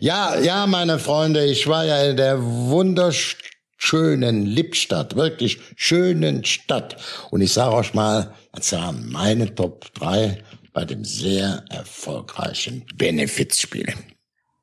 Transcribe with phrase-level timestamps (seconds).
[0.00, 6.96] Ja, ja, meine Freunde, ich war ja in der wunderschönen Lippstadt, wirklich schönen Stadt.
[7.30, 10.38] Und ich sage euch mal, das waren meine Top 3
[10.72, 13.92] bei dem sehr erfolgreichen Benefizspiel.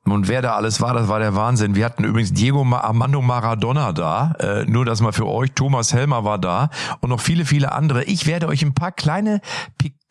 [0.04, 1.74] Und wer da alles war, das war der Wahnsinn.
[1.74, 5.50] Wir hatten übrigens Diego Armando Maradona da, äh, nur das mal für euch.
[5.52, 8.04] Thomas Helmer war da und noch viele, viele andere.
[8.04, 9.40] Ich werde euch ein paar kleine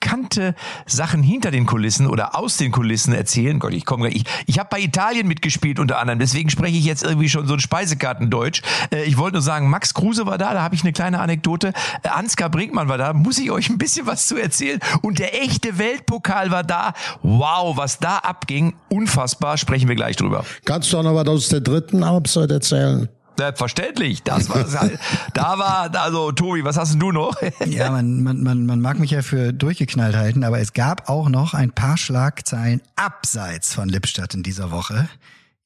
[0.05, 0.53] pikante
[0.85, 3.59] Sachen hinter den Kulissen oder aus den Kulissen erzählen.
[3.59, 7.03] Gott, ich komme ich, ich habe bei Italien mitgespielt unter anderem, deswegen spreche ich jetzt
[7.03, 8.61] irgendwie schon so ein Speisekartendeutsch.
[8.91, 11.73] Äh, ich wollte nur sagen, Max Kruse war da, da habe ich eine kleine Anekdote.
[12.03, 14.79] Äh, Ansgar Brinkmann war da, muss ich euch ein bisschen was zu erzählen.
[15.01, 16.93] Und der echte Weltpokal war da.
[17.23, 20.45] Wow, was da abging, unfassbar, sprechen wir gleich drüber.
[20.65, 23.09] Kannst du auch noch was aus der dritten Halbzeit erzählen?
[23.37, 24.99] Selbstverständlich, das war halt,
[25.33, 27.35] da war, also Tobi, was hast denn du noch?
[27.65, 31.29] ja, man, man, man, man mag mich ja für durchgeknallt halten, aber es gab auch
[31.29, 35.09] noch ein paar Schlagzeilen abseits von Lippstadt in dieser Woche.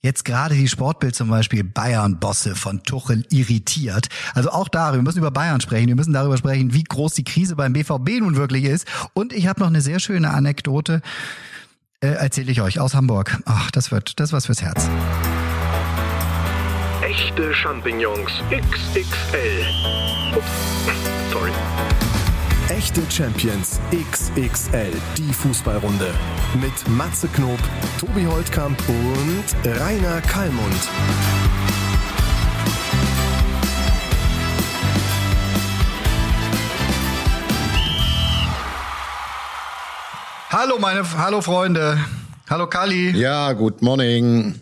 [0.02, 4.08] Jetzt gerade die Sportbild zum Beispiel Bayern-Bosse von Tuchel irritiert.
[4.34, 7.26] Also auch darüber, wir müssen über Bayern sprechen, wir müssen darüber sprechen, wie groß die
[7.26, 8.88] Krise beim BVB nun wirklich ist.
[9.14, 11.02] Und ich habe noch eine sehr schöne Anekdote,
[12.00, 13.42] äh, erzähle ich euch aus Hamburg.
[13.46, 14.88] Ach, das wird, das was fürs Herz.
[17.10, 19.66] Echte Champignons XXL.
[20.38, 20.46] Ups,
[21.32, 21.52] sorry.
[22.70, 26.14] Echte Champions XXL, die Fußballrunde.
[26.62, 27.58] Mit Matze Knob,
[28.00, 30.88] Tobi Holtkamp und Rainer Kallmund.
[40.52, 41.98] Hallo meine, hallo Freunde.
[42.48, 43.18] Hallo Kali.
[43.18, 44.62] Ja, good morning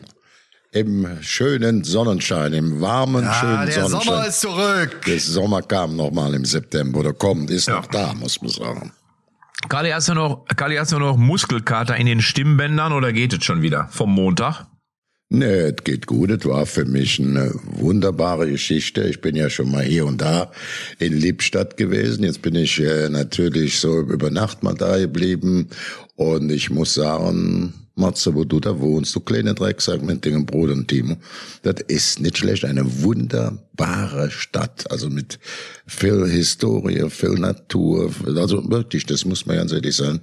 [0.80, 3.92] im schönen Sonnenschein, im warmen, ja, schönen der Sonnenschein.
[3.92, 5.02] Der Sommer ist zurück.
[5.06, 7.78] Der Sommer kam nochmal im September oder kommt, ist ja.
[7.78, 8.92] noch da, muss man sagen.
[9.70, 13.44] Kali, hast du noch, Kali, hast du noch Muskelkater in den Stimmbändern oder geht es
[13.44, 14.66] schon wieder vom Montag?
[15.30, 16.32] Nee, es geht gut.
[16.32, 19.04] Es war für mich eine wunderbare Geschichte.
[19.04, 20.52] Ich bin ja schon mal hier und da
[21.00, 22.24] in Lippstadt gewesen.
[22.24, 25.68] Jetzt bin ich äh, natürlich so über Nacht mal da geblieben.
[26.16, 30.74] Und ich muss sagen, Matze, wo du da wohnst, du kleine Drecksack mit dem Bruder
[30.74, 31.18] und Timo.
[31.64, 32.66] Das ist nicht schlecht.
[32.66, 34.90] Eine wunderbare Stadt.
[34.92, 35.40] Also mit
[35.86, 38.12] viel Historie, viel Natur.
[38.36, 40.22] Also wirklich, das muss man ganz ehrlich sagen.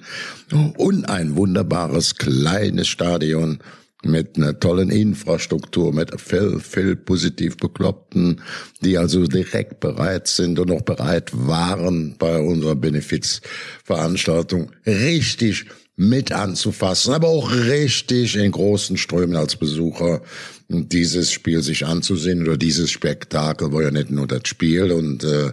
[0.77, 3.59] Und ein wunderbares kleines Stadion
[4.05, 8.41] mit einer tollen Infrastruktur, mit viel, viel positiv Bekloppten,
[8.83, 15.67] die also direkt bereit sind und auch bereit waren, bei unserer Benefizveranstaltung richtig
[15.97, 20.23] mit anzufassen, aber auch richtig in großen Strömen als Besucher
[20.69, 25.53] dieses Spiel sich anzusehen oder dieses Spektakel war ja nicht nur das Spiel und äh,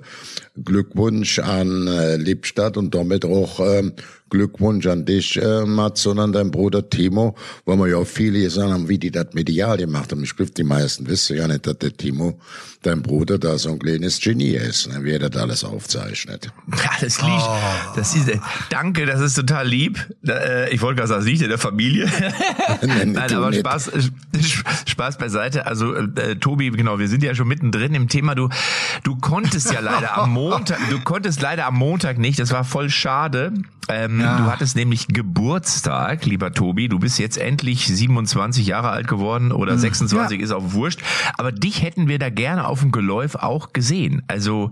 [0.63, 3.91] Glückwunsch an äh, Lippstadt und damit auch äh,
[4.31, 8.39] Glückwunsch an dich, äh, Mats, und an deinen Bruder Timo, weil wir ja auch viele
[8.39, 10.23] gesagt haben, wie die das medial gemacht haben.
[10.23, 12.39] Ich glaube, die meisten wissen ja nicht, dass der Timo,
[12.81, 16.51] dein Bruder, da so ein kleines Genie ist, ne, wie er das alles aufzeichnet.
[16.97, 17.41] Alles liegt.
[17.41, 17.57] Oh.
[17.95, 18.29] Das ist,
[18.69, 19.99] danke, das ist total lieb.
[20.25, 22.09] Äh, ich wollte gerade sagen, das liegt in der Familie.
[22.81, 23.91] Nein, Nein aber Spaß,
[24.87, 25.65] Spaß beiseite.
[25.65, 28.33] Also, äh, Tobi, genau, wir sind ja schon mittendrin im Thema.
[28.35, 28.49] Du,
[29.03, 32.39] du konntest ja leider am Montag, du konntest leider am Montag nicht.
[32.39, 33.53] Das war voll schade.
[33.89, 34.37] Ähm, ja.
[34.37, 36.87] Du hattest nämlich Geburtstag, lieber Tobi.
[36.87, 40.39] Du bist jetzt endlich 27 Jahre alt geworden oder 26 hm.
[40.39, 40.45] ja.
[40.45, 41.01] ist auch wurscht.
[41.37, 44.23] Aber dich hätten wir da gerne auf dem Geläuf auch gesehen.
[44.27, 44.71] Also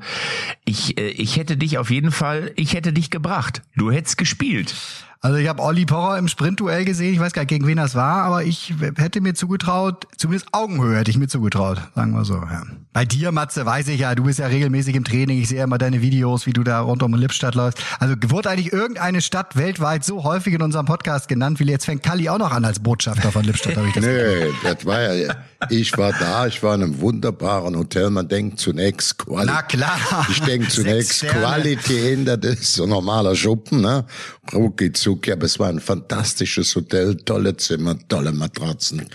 [0.66, 3.62] ich, äh, ich hätte dich auf jeden Fall, ich hätte dich gebracht.
[3.76, 4.76] Du hättest gespielt.
[5.22, 7.14] Also ich habe Olli Porrer im Sprintduell gesehen.
[7.14, 10.98] Ich weiß gar nicht, gegen wen das war, aber ich hätte mir zugetraut, zumindest Augenhöhe
[10.98, 12.36] hätte ich mir zugetraut, sagen wir so.
[12.36, 12.64] Ja.
[12.94, 15.42] Bei dir, Matze, weiß ich ja, du bist ja regelmäßig im Training.
[15.42, 17.84] Ich sehe ja immer deine Videos, wie du da rund um Lippstadt läufst.
[18.00, 22.02] Also wurde eigentlich irgendeine Stadt weltweit so häufig in unserem Podcast genannt, wie jetzt fängt
[22.02, 25.36] Kalli auch noch an als Botschafter von Lippstadt, habe ich das Nee, das war ja,
[25.70, 28.10] ich war da, ich war in einem wunderbaren Hotel.
[28.10, 29.56] Man denkt zunächst Qualität.
[29.56, 30.28] Na klar.
[30.30, 34.06] Ich denke zunächst Qualität, das ist so normaler Schuppen, ne?
[34.54, 39.08] Rucki zucki, aber es war ein fantastisches Hotel, tolle Zimmer, tolle Matratzen,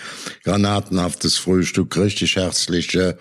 [0.45, 3.17] granatenhaftes Frühstück, richtig herzliche,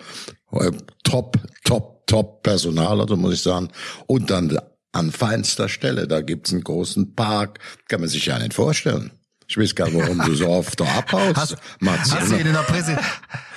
[0.52, 0.70] äh,
[1.02, 3.70] top, top, top Personal, also muss ich sagen.
[4.06, 4.58] Und dann
[4.92, 9.12] an feinster Stelle, da gibt's einen großen Park, kann man sich ja nicht vorstellen.
[9.54, 12.12] Ich weiß gar nicht, warum du so oft da abhaust, hast, Mats.
[12.12, 12.96] Hast du, in der Präsi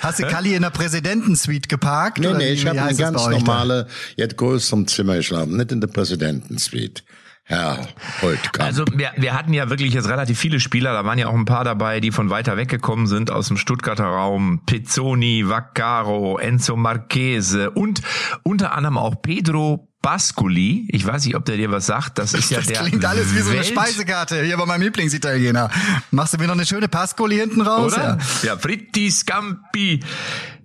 [0.00, 2.20] hast du Kalli in der Präsidentensuite geparkt?
[2.20, 7.02] Nee, nee, ich habe eine ganz normale, jetzt größerem Zimmer geschlafen, nicht in der Präsidentensuite.
[7.48, 7.88] Herr
[8.20, 8.62] Holtkamp.
[8.62, 11.46] Also wir, wir hatten ja wirklich jetzt relativ viele Spieler, da waren ja auch ein
[11.46, 14.60] paar dabei, die von weiter weg gekommen sind aus dem Stuttgarter Raum.
[14.66, 18.02] Pizzoni, Vaccaro, Enzo Marchese und
[18.42, 20.86] unter anderem auch Pedro Pascoli.
[20.92, 22.18] Ich weiß nicht, ob der dir was sagt.
[22.18, 22.82] Das ist ja das der.
[22.82, 25.70] klingt alles wie so eine Welt- Speisekarte hier bei meinem Lieblingsitaliener.
[26.10, 27.94] Machst du mir noch eine schöne Pascoli hinten raus?
[27.94, 28.18] Oder?
[28.42, 28.48] Ja.
[28.48, 30.00] Ja, Fritti Scampi.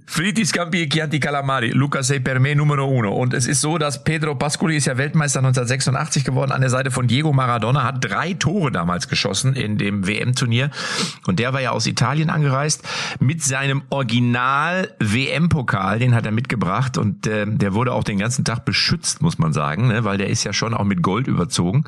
[0.05, 3.13] Fritti Scampi Chianti Calamari, Luca sei per me numero uno.
[3.13, 6.91] Und es ist so, dass Pedro Pascoli ist ja Weltmeister 1986 geworden an der Seite
[6.91, 10.69] von Diego Maradona, hat drei Tore damals geschossen in dem WM-Turnier.
[11.25, 12.83] Und der war ja aus Italien angereist
[13.19, 18.65] mit seinem Original-WM-Pokal, den hat er mitgebracht und äh, der wurde auch den ganzen Tag
[18.65, 20.03] beschützt, muss man sagen, ne?
[20.03, 21.85] weil der ist ja schon auch mit Gold überzogen.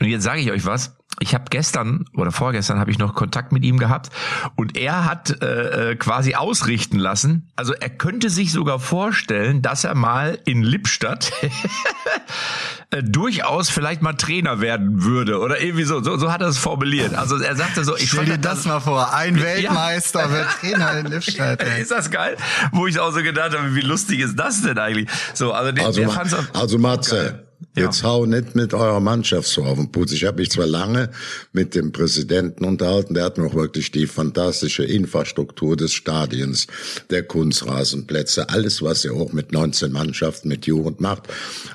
[0.00, 3.52] Und jetzt sage ich euch was, ich habe gestern oder vorgestern habe ich noch Kontakt
[3.52, 4.10] mit ihm gehabt
[4.56, 9.84] und er hat äh, äh, quasi ausrichten lassen, also er könnte sich sogar vorstellen, dass
[9.84, 11.32] er mal in Lippstadt
[12.90, 16.02] äh, durchaus vielleicht mal Trainer werden würde oder irgendwie so.
[16.02, 17.14] So, so hat er es formuliert.
[17.14, 19.42] Also er sagte so, ich Stell fand dir das mal vor, ein Ja.
[19.44, 21.62] Weltmeister wird Trainer in Lippstadt.
[21.62, 21.82] ey.
[21.82, 22.36] Ist das geil?
[22.72, 25.08] Wo ich auch so gedacht habe, wie lustig ist das denn eigentlich?
[25.34, 27.46] So, also, der, Also, der Ma- fand's auch- also Matze, Geil.
[27.76, 27.84] Ja.
[27.84, 30.12] jetzt hau nicht mit eurer Mannschaft so auf den Putz.
[30.12, 31.10] Ich habe mich zwar lange
[31.52, 36.68] mit dem Präsidenten unterhalten, der hat auch wirklich die fantastische Infrastruktur des Stadions,
[37.10, 41.24] der Kunstrasenplätze, alles, was er auch mit 19 Mannschaften, mit Jugend macht.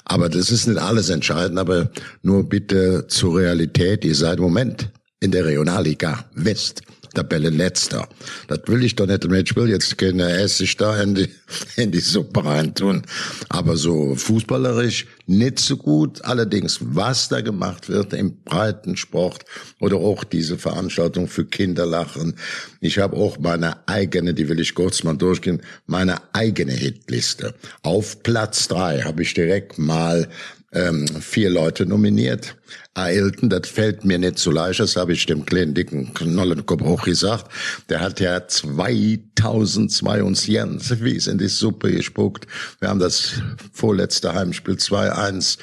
[0.05, 1.89] Aber das ist nicht alles entscheidend, aber
[2.21, 4.05] nur bitte zur Realität.
[4.05, 6.81] Ihr seid im Moment in der Regionalliga West.
[7.13, 8.07] Tabellenletzter.
[8.47, 9.25] Das will ich doch nicht.
[9.25, 11.29] Ich will jetzt keine Essig da in die,
[11.75, 13.03] in die Suppe reintun.
[13.49, 16.23] Aber so fußballerisch nicht so gut.
[16.25, 19.45] Allerdings, was da gemacht wird im Breitensport
[19.79, 22.35] oder auch diese Veranstaltung für Kinderlachen.
[22.81, 27.53] Ich habe auch meine eigene, die will ich kurz mal durchgehen, meine eigene Hitliste.
[27.83, 30.27] Auf Platz drei habe ich direkt mal
[30.71, 32.55] ähm, vier Leute nominiert.
[32.93, 37.03] Ailton, das fällt mir nicht so leicht, das habe ich dem kleinen dicken Knollenkopf auch
[37.03, 37.51] gesagt.
[37.89, 42.45] Der hat ja 2002 uns ganz wie es in die Suppe gespuckt.
[42.79, 43.33] Wir haben das
[43.73, 45.57] vorletzte Heimspiel 2-1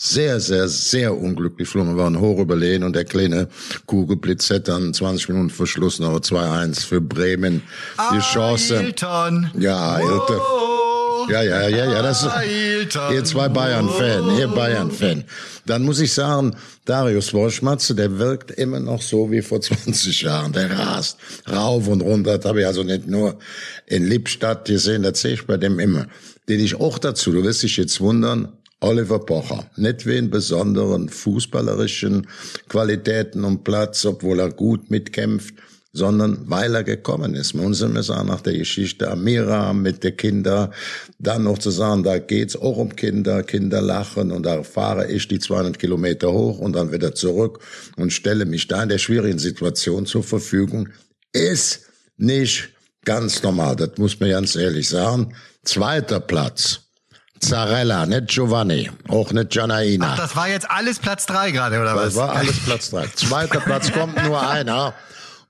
[0.00, 1.96] sehr, sehr, sehr unglücklich verloren.
[1.96, 3.48] Wir waren hoch überlegen und der kleine
[3.86, 7.62] Kugelblitz hat dann 20 Minuten vor Schluss noch 2-1 für Bremen
[8.12, 8.78] die Chance.
[8.78, 9.50] Ailton.
[9.58, 10.77] Ja, Ailton.
[11.28, 12.30] Ja, ja, ja, ja, das ist,
[13.12, 15.24] ihr zwei Bayern-Fan, ihr Bayern-Fan.
[15.66, 20.52] Dann muss ich sagen, Darius Wolschmatze, der wirkt immer noch so wie vor 20 Jahren.
[20.52, 21.18] Der rast
[21.50, 22.38] rauf und runter.
[22.38, 23.38] Das habe ich also nicht nur
[23.86, 26.06] in Lippstadt gesehen, das sehe ich bei dem immer.
[26.48, 28.48] Den ich auch dazu, du wirst dich jetzt wundern,
[28.80, 29.66] Oliver Pocher.
[29.76, 32.26] Nicht wegen besonderen fußballerischen
[32.68, 35.54] Qualitäten und Platz, obwohl er gut mitkämpft,
[35.92, 37.54] sondern weil er gekommen ist.
[37.54, 40.72] Man muss immer sagen, nach der Geschichte Amira mit den Kindern,
[41.18, 45.28] dann noch zu sagen, da geht's auch um Kinder, Kinder lachen und da fahre ich
[45.28, 47.60] die 200 Kilometer hoch und dann wieder zurück
[47.96, 50.90] und stelle mich da in der schwierigen Situation zur Verfügung,
[51.32, 51.86] ist
[52.16, 52.70] nicht
[53.04, 53.76] ganz normal.
[53.76, 55.34] Das muss man ganz ehrlich sagen.
[55.64, 56.80] Zweiter Platz.
[57.40, 60.16] Zarella, nicht Giovanni, auch nicht Giannaina.
[60.16, 62.14] Das war jetzt alles Platz drei gerade, oder Das was?
[62.16, 63.06] war alles Platz drei.
[63.14, 64.92] Zweiter Platz kommt nur einer.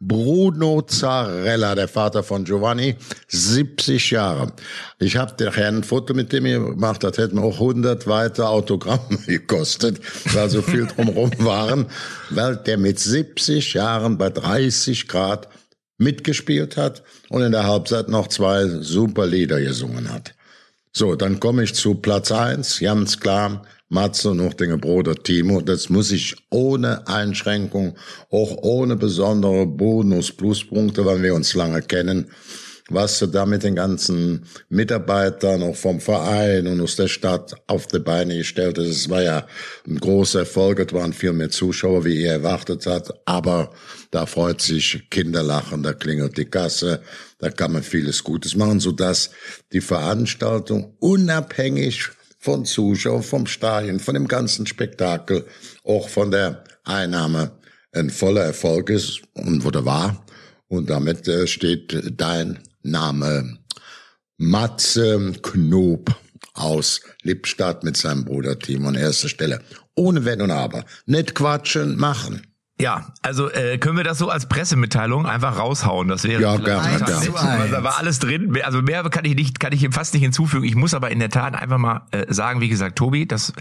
[0.00, 2.96] Bruno Zarella, der Vater von Giovanni,
[3.28, 4.52] 70 Jahre.
[5.00, 9.18] Ich habe nachher ein Foto mit dem gemacht, das hätte mir auch 100 weitere Autogramme
[9.26, 10.00] gekostet,
[10.34, 11.86] weil so viel drumherum waren,
[12.30, 15.48] weil der mit 70 Jahren bei 30 Grad
[15.98, 20.34] mitgespielt hat und in der Halbzeit noch zwei super Lieder gesungen hat.
[20.92, 25.60] So, dann komme ich zu Platz eins, ganz klar, Matze und noch den Bruder Timo.
[25.60, 27.96] Das muss ich ohne Einschränkung,
[28.30, 32.30] auch ohne besondere Bonus, Pluspunkte, weil wir uns lange kennen,
[32.90, 37.86] was du da mit den ganzen Mitarbeitern auch vom Verein und aus der Stadt auf
[37.86, 38.86] die Beine gestellt hast.
[38.86, 39.46] Es war ja
[39.86, 43.72] ein großer Erfolg, es waren viel mehr Zuschauer, wie ihr erwartet hat, aber
[44.10, 47.02] da freut sich Kinderlachen, da klingelt die Kasse,
[47.38, 49.30] da kann man vieles Gutes machen, sodass
[49.72, 52.10] die Veranstaltung unabhängig
[52.48, 55.44] von Zuschauern, vom Stadion, von dem ganzen Spektakel,
[55.84, 57.52] auch von der Einnahme
[57.92, 60.24] ein voller Erfolg ist und wurde wahr.
[60.66, 63.58] Und damit äh, steht dein Name
[64.38, 66.14] Matze Knob
[66.54, 69.60] aus Lippstadt mit seinem Bruder Timo an erster Stelle.
[69.94, 70.86] Ohne Wenn und Aber.
[71.04, 72.46] Nicht quatschen, machen.
[72.80, 76.06] Ja, also äh, können wir das so als Pressemitteilung einfach raushauen?
[76.06, 77.68] Das wäre ja, gerne, gerne.
[77.72, 78.56] Da war alles drin.
[78.62, 80.64] Also mehr kann ich nicht, kann ich fast nicht hinzufügen.
[80.64, 83.52] Ich muss aber in der Tat einfach mal äh, sagen, wie gesagt, Tobi, das,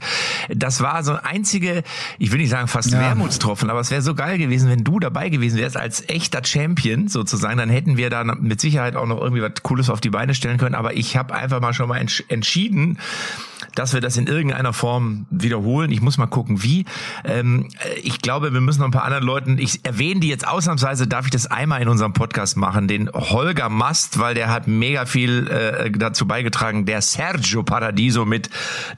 [0.50, 1.82] das war so ein einzige,
[2.20, 3.00] ich will nicht sagen fast ja.
[3.00, 7.08] Wermutstropfen, aber es wäre so geil gewesen, wenn du dabei gewesen wärst als echter Champion
[7.08, 7.58] sozusagen.
[7.58, 10.60] Dann hätten wir da mit Sicherheit auch noch irgendwie was Cooles auf die Beine stellen
[10.60, 10.76] können.
[10.76, 13.00] Aber ich habe einfach mal schon mal entsch entschieden,
[13.76, 15.92] dass wir das in irgendeiner Form wiederholen.
[15.92, 16.86] Ich muss mal gucken, wie.
[17.24, 17.70] Ähm,
[18.04, 21.26] ich glaube, wir müssen noch ein paar anderen Leuten, ich erwähne die jetzt ausnahmsweise, darf
[21.26, 25.48] ich das einmal in unserem Podcast machen, den Holger Mast, weil der hat mega viel
[25.48, 28.50] äh, dazu beigetragen, der Sergio Paradiso mit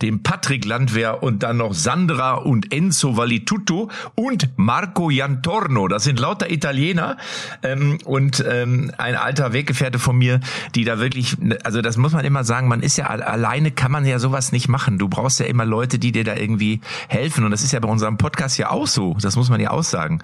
[0.02, 5.88] dem Patrick Landwehr und dann noch Sandra und Enzo Valitutto und Marco Jantorno.
[5.88, 7.18] Das sind lauter Italiener
[7.64, 10.40] ähm, und ähm, ein alter Weggefährte von mir,
[10.76, 14.06] die da wirklich, also das muss man immer sagen, man ist ja alleine, kann man
[14.06, 14.98] ja sowas nicht machen.
[14.98, 17.44] Du brauchst ja immer Leute, die dir da irgendwie helfen.
[17.44, 19.16] Und das ist ja bei unserem Podcast ja auch so.
[19.22, 20.22] Das muss man ja auch sagen.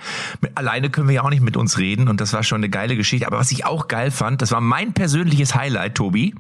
[0.56, 2.08] Alleine können wir ja auch nicht mit uns reden.
[2.08, 3.28] Und das war schon eine geile Geschichte.
[3.28, 6.36] Aber was ich auch geil fand, das war mein persönliches Highlight, Tobi.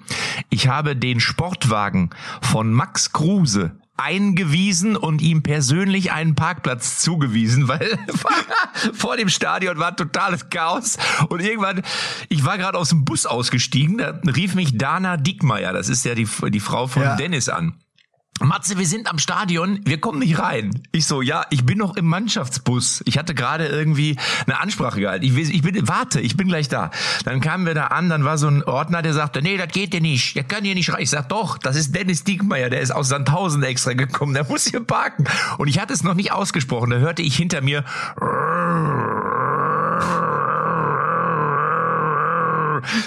[0.50, 2.10] Ich habe den Sportwagen
[2.42, 7.98] von Max Kruse eingewiesen und ihm persönlich einen Parkplatz zugewiesen, weil
[8.94, 10.98] vor dem Stadion war totales Chaos
[11.30, 11.82] und irgendwann,
[12.30, 16.16] ich war gerade aus dem Bus ausgestiegen, da rief mich Dana Dickmeier, das ist ja
[16.16, 17.16] die, die Frau von ja.
[17.16, 17.74] Dennis an.
[18.42, 20.84] Matze, wir sind am Stadion, wir kommen nicht rein.
[20.92, 23.01] Ich so, ja, ich bin noch im Mannschaftsbus.
[23.06, 25.24] Ich hatte gerade irgendwie eine Ansprache gehalten.
[25.24, 26.92] Ich, ich bin, warte, ich bin gleich da.
[27.24, 29.94] Dann kamen wir da an, dann war so ein Ordner, der sagte, nee, das geht
[29.94, 31.01] dir nicht, der kann hier nicht rein.
[31.01, 34.65] Ich sag, doch, das ist Dennis Diekmeyer, der ist aus Sandhausen extra gekommen, der muss
[34.65, 35.24] hier parken.
[35.58, 37.86] Und ich hatte es noch nicht ausgesprochen, da hörte ich hinter mir,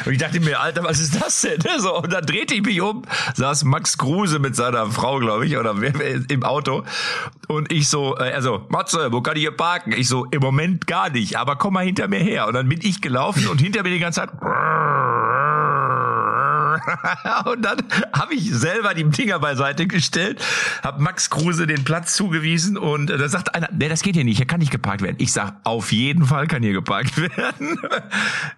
[0.06, 1.58] und ich dachte mir, Alter, was ist das denn?
[1.78, 3.02] So, und dann drehte ich mich um,
[3.34, 5.74] saß Max Kruse mit seiner Frau, glaube ich, oder
[6.28, 6.82] im Auto.
[7.46, 9.92] Und ich so, also, Matze, wo kann ich hier parken?
[9.92, 12.48] Ich so, im Moment gar nicht, aber komm mal hinter mir her.
[12.48, 14.30] Und dann bin ich gelaufen und hinter mir die ganze Zeit
[17.44, 20.42] und dann habe ich selber die Dinger beiseite gestellt,
[20.82, 24.24] habe Max Kruse den Platz zugewiesen und äh, da sagt einer, nee, das geht hier
[24.24, 25.16] nicht, hier kann nicht geparkt werden.
[25.18, 27.78] Ich sag, auf jeden Fall kann hier geparkt werden.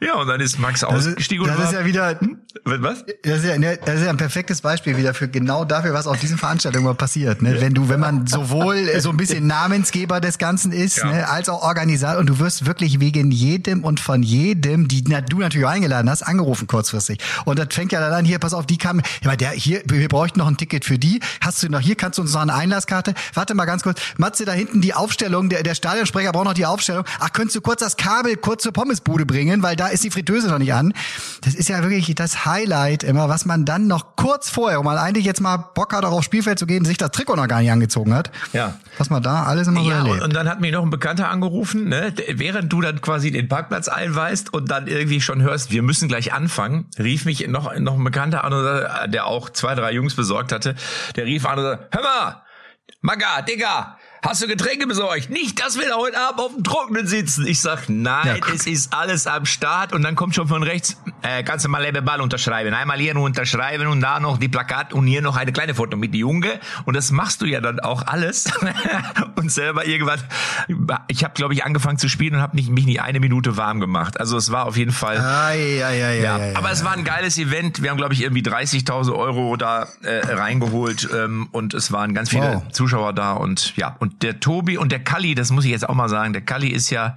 [0.01, 2.39] ja, und dann ist Max ausgestiegen das und ist ja wieder, hm?
[2.65, 3.05] was?
[3.23, 6.07] Das ist ja, ne, das ist ja ein perfektes Beispiel wieder für genau dafür, was
[6.07, 7.43] auf diesen Veranstaltungen mal passiert.
[7.43, 7.61] Ne?
[7.61, 11.07] Wenn du, wenn man sowohl so ein bisschen Namensgeber des Ganzen ist, ja.
[11.07, 15.21] ne, als auch Organisator und du wirst wirklich wegen jedem und von jedem, die na,
[15.21, 17.19] du natürlich eingeladen hast, angerufen kurzfristig.
[17.45, 20.09] Und das fängt ja dann an, hier, pass auf, die kam, ja, der, hier, wir
[20.09, 21.21] bräuchten noch ein Ticket für die.
[21.41, 23.15] Hast du noch, hier kannst du uns noch eine Einlasskarte?
[23.35, 24.01] Warte mal ganz kurz.
[24.17, 27.05] Matze, da hinten die Aufstellung, der, der Stadionsprecher braucht noch die Aufstellung.
[27.19, 30.49] Ach, könntest du kurz das Kabel kurz zur Pommesbude bringen, weil da ist die Fritteuse
[30.49, 30.95] noch nicht an.
[31.43, 34.99] Das ist ja wirklich das Highlight immer, was man dann noch kurz vorher, wo man
[34.99, 37.61] eigentlich jetzt mal Bock hat, auch aufs Spielfeld zu gehen, sich das Trikot noch gar
[37.61, 38.31] nicht angezogen hat.
[38.53, 38.79] Ja.
[38.99, 40.23] Was man da alles immer so ja, erlebt.
[40.23, 43.89] Und dann hat mich noch ein Bekannter angerufen, ne, während du dann quasi den Parkplatz
[43.89, 48.03] einweist und dann irgendwie schon hörst, wir müssen gleich anfangen, rief mich noch, noch ein
[48.11, 50.75] Bekannter an und der auch zwei, drei Jungs besorgt hatte,
[51.17, 52.43] der rief an und sagte, hör mal,
[53.01, 55.31] Maga, Digga, hast du Getränke besorgt?
[55.31, 57.47] Nicht, dass wir da heute Abend auf dem Trockenen sitzen.
[57.47, 59.93] Ich sag, nein, ja, es ist alles am Start.
[59.93, 62.75] Und dann kommt schon von rechts, äh, kannst du mal Lebe Ball unterschreiben.
[62.75, 65.97] Einmal hier nur unterschreiben und da noch die Plakat und hier noch eine kleine Foto
[65.97, 66.61] mit die Junge.
[66.85, 68.51] Und das machst du ja dann auch alles.
[69.37, 70.21] und selber irgendwann,
[71.09, 74.21] ich habe, glaube ich, angefangen zu spielen und habe mich nicht eine Minute warm gemacht.
[74.21, 75.19] Also es war auf jeden Fall.
[75.19, 77.83] Ah, ja, ja, ja, ja, aber es war ein geiles Event.
[77.83, 82.31] Wir haben, glaube ich, irgendwie 30.000 Euro da äh, reingeholt ähm, und es waren ganz
[82.31, 82.73] viele wow.
[82.73, 85.89] Zuschauer da und ja, und und der Tobi und der Kalli, das muss ich jetzt
[85.89, 87.17] auch mal sagen, der Kalli ist ja,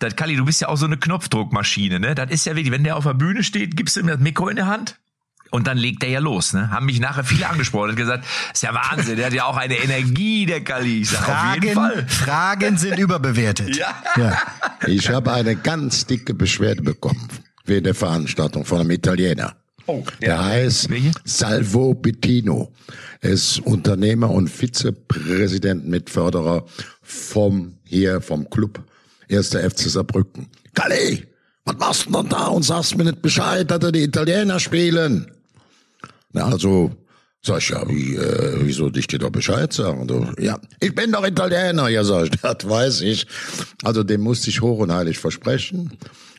[0.00, 2.14] der Kalli, du bist ja auch so eine Knopfdruckmaschine, ne?
[2.14, 4.48] Das ist ja wirklich, wenn der auf der Bühne steht, gibst du ihm das Mikro
[4.48, 4.98] in der Hand
[5.50, 6.70] und dann legt er ja los, ne?
[6.70, 9.76] Haben mich nachher viele angesprochen und gesagt, ist ja Wahnsinn, der hat ja auch eine
[9.76, 11.02] Energie, der Kalli.
[11.02, 12.08] Ich sag, Fragen, auf jeden Fall.
[12.08, 13.76] Fragen sind überbewertet.
[13.76, 13.94] ja.
[14.16, 14.38] ja.
[14.86, 17.28] Ich habe eine ganz dicke Beschwerde bekommen
[17.64, 19.59] während der Veranstaltung von einem Italiener.
[19.90, 20.44] Oh, der ja.
[20.44, 20.88] heißt
[21.24, 22.72] Salvo Bettino.
[23.20, 26.64] Er ist Unternehmer und Vizepräsident Mitförderer
[27.02, 28.80] vom hier vom Club
[29.28, 29.48] 1.
[29.48, 30.46] FC Saarbrücken.
[30.74, 31.24] Kalle,
[31.64, 35.28] was machst du denn da und sagst mir nicht Bescheid, dass er die Italiener spielen?
[36.32, 36.92] Na, also
[37.42, 40.06] Sag ich, ja, wie, äh, wieso dich dir doch Bescheid sagen?
[40.06, 41.88] Du, ja, ich bin doch Italiener.
[41.88, 43.26] Ja, sag ich, das weiß ich.
[43.82, 45.90] Also dem musste ich hoch und heilig versprechen.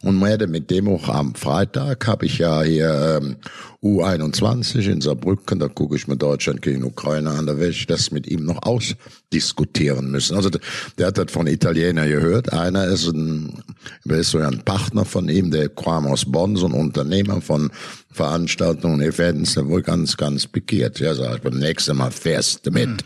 [0.03, 3.36] Und werde mit dem auch am Freitag habe ich ja hier ähm,
[3.84, 8.10] U21 in Saarbrücken, da gucke ich mir Deutschland gegen Ukraine an, da werde ich das
[8.10, 10.36] mit ihm noch ausdiskutieren müssen.
[10.36, 10.50] Also
[10.98, 12.51] der hat das von Italiener gehört.
[12.51, 13.63] Einer ist ein,
[14.05, 17.70] ist so ein Partner von ihm, der kam aus Bonn, so ein Unternehmer von
[18.12, 21.00] Veranstaltungen, Events, der wohl ganz, ganz pikiert.
[21.00, 23.03] Ja, sag ich, beim nächsten Mal fährst du mit.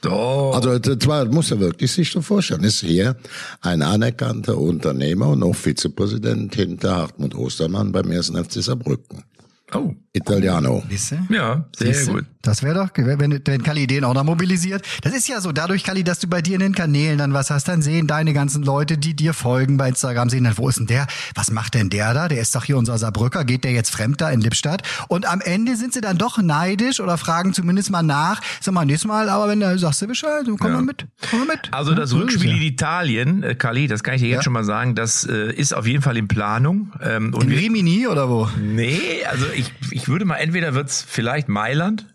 [0.00, 0.52] Doch.
[0.54, 2.62] Also das war, muss er wirklich sich so vorstellen.
[2.62, 3.16] Ist hier
[3.62, 9.24] ein anerkannter Unternehmer und auch Vizepräsident hinter Hartmut Ostermann beim ersten FC Saarbrücken.
[9.72, 9.94] Oh.
[10.14, 10.84] Italiano.
[10.88, 11.18] Siehste?
[11.28, 12.12] Ja, sehr Siehste?
[12.12, 12.24] gut.
[12.40, 14.84] Das wäre doch, wenn, wenn Kali den auch noch mobilisiert.
[15.02, 17.50] Das ist ja so, dadurch, Kali, dass du bei dir in den Kanälen dann was
[17.50, 20.78] hast, dann sehen deine ganzen Leute, die dir folgen bei Instagram, sehen dann, wo ist
[20.78, 21.06] denn der?
[21.34, 22.28] Was macht denn der da?
[22.28, 23.44] Der ist doch hier unser Saarbrücker.
[23.44, 24.82] Geht der jetzt fremd da in Lippstadt?
[25.08, 28.40] Und am Ende sind sie dann doch neidisch oder fragen zumindest mal nach.
[28.60, 30.76] Sag mal, nächstes Mal, aber wenn du sagst du Bescheid, komm ja.
[30.76, 31.06] mal mit.
[31.30, 31.72] Komm mal mit.
[31.72, 34.42] Also das ja, Rückspiel in Italien, äh, Kali, das kann ich dir jetzt ja.
[34.42, 36.92] schon mal sagen, das äh, ist auf jeden Fall in Planung.
[37.02, 38.48] Ähm, und in Rimini oder wo?
[38.60, 42.06] Nee, also ich, ich würde mal entweder wird's vielleicht Mailand,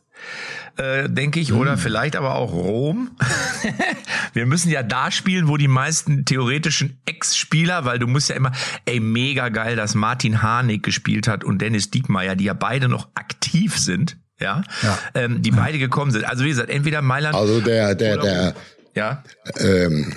[0.78, 1.80] äh, denke ich, oder hm.
[1.80, 3.12] vielleicht aber auch Rom.
[4.34, 8.52] wir müssen ja da spielen, wo die meisten theoretischen Ex-Spieler, weil du musst ja immer,
[8.86, 13.10] ey, mega geil, dass Martin Harnik gespielt hat und Dennis Diekmeyer, die ja beide noch
[13.16, 14.98] aktiv sind, ja, ja.
[15.16, 16.24] Ähm, die beide gekommen sind.
[16.24, 17.36] Also wie gesagt, entweder Mailand.
[17.36, 18.56] Also der, der, der,
[18.96, 19.24] ja.
[19.58, 20.14] Ähm,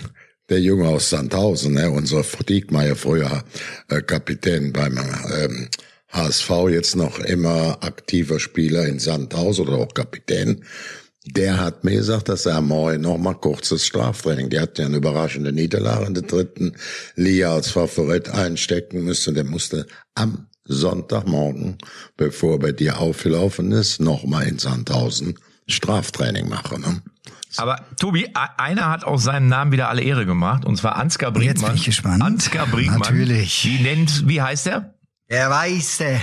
[0.49, 3.43] der Junge aus Sandhausen, ne, unser Diekmeyer früher
[3.89, 5.69] äh, Kapitän beim ähm,
[6.13, 10.65] HSV jetzt noch immer aktiver Spieler in Sandhaus oder auch Kapitän.
[11.25, 14.51] Der hat mir gesagt, dass er morgen noch mal kurzes Straftraining.
[14.51, 16.75] Der hat ja eine überraschende Niederlage in der dritten
[17.15, 19.35] Liga als Favorit einstecken müssen.
[19.35, 21.79] Der musste am Sonntagmorgen,
[22.17, 25.39] bevor er bei dir aufgelaufen ist, noch mal in Sandhausen
[25.69, 26.81] Straftraining machen.
[26.81, 27.03] Ne?
[27.57, 31.55] Aber Tobi, einer hat auch seinen Namen wieder alle Ehre gemacht, und zwar Ansgar Brinkmann.
[31.55, 32.23] Jetzt bin ich gespannt.
[32.23, 32.99] Ansgar Brinkmann.
[32.99, 33.65] Natürlich.
[33.65, 34.95] Wie nennt, wie heißt er?
[35.33, 36.21] Der weiße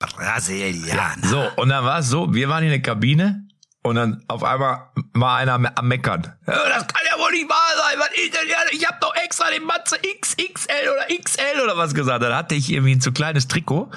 [0.00, 1.14] Brasilianer.
[1.22, 3.46] So, und dann war es so, wir waren in der Kabine
[3.84, 6.36] und dann auf einmal war einer am Meckern.
[6.44, 7.67] Das kann ja wohl nicht wahr.
[7.96, 8.48] Was ist denn?
[8.72, 12.22] Ich habe doch extra den Matze XXL oder XL oder was gesagt.
[12.22, 13.90] Dann hatte ich irgendwie ein zu kleines Trikot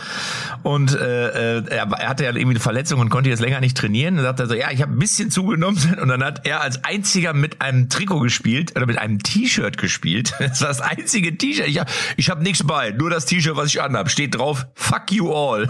[0.64, 3.78] und äh, äh er, er hatte ja irgendwie eine Verletzung und konnte jetzt länger nicht
[3.78, 4.16] trainieren.
[4.16, 6.84] Dann sagte er so, ja, ich habe ein bisschen zugenommen und dann hat er als
[6.84, 10.34] einziger mit einem Trikot gespielt oder mit einem T-Shirt gespielt.
[10.52, 11.68] Das war das einzige T-Shirt.
[11.68, 14.10] Ich habe ich hab nichts bei, nur das T-Shirt, was ich anhab.
[14.10, 15.68] Steht drauf, fuck you all.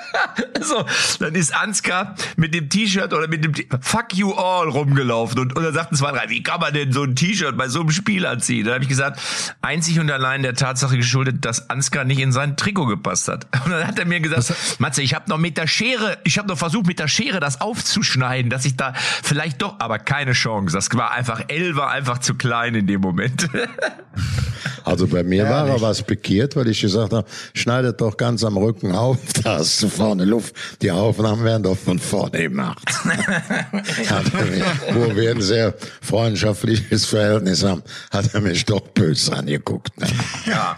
[0.60, 0.84] so,
[1.18, 5.56] dann ist Ansgar mit dem T-Shirt oder mit dem T fuck you all rumgelaufen und,
[5.56, 7.90] und dann sagten zwei, drei, wie kann man denn so ein T-Shirt bei so einem
[7.90, 8.64] Spiel anziehen?
[8.64, 9.20] Dann habe ich gesagt,
[9.60, 13.46] einzig und allein der Tatsache geschuldet, dass Ansgar nicht in sein Trikot gepasst hat.
[13.64, 16.48] Und dann hat er mir gesagt, Matze, ich habe noch mit der Schere, ich habe
[16.48, 20.74] noch versucht mit der Schere das aufzuschneiden, dass ich da vielleicht doch, aber keine Chance.
[20.74, 23.48] Das war einfach, L war einfach zu klein in dem Moment.
[24.84, 25.50] Also bei mir Ehrlich?
[25.50, 29.58] war er was pikiert, weil ich gesagt habe, schneidet doch ganz am Rücken auf, da
[29.58, 30.54] hast du vorne Luft.
[30.82, 32.82] Die Aufnahmen werden doch von vorne gemacht.
[34.92, 39.98] wo wir ein sehr freundschaftliches Verhältnis haben, hat er mich doch böse angeguckt.
[40.00, 40.06] Ne?
[40.46, 40.76] Ja.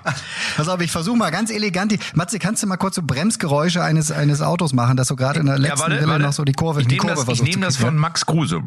[0.56, 1.98] Pass auf, ich versuche mal ganz elegant die.
[2.14, 5.46] Matze, kannst du mal kurz so Bremsgeräusche eines, eines Autos machen, dass so gerade in
[5.46, 7.76] der letzten ja, warte, noch so die Kurve, ich die Kurve das, Ich nehme das
[7.76, 8.60] von Max Kruse.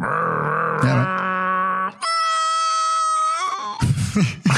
[0.83, 1.17] Ja.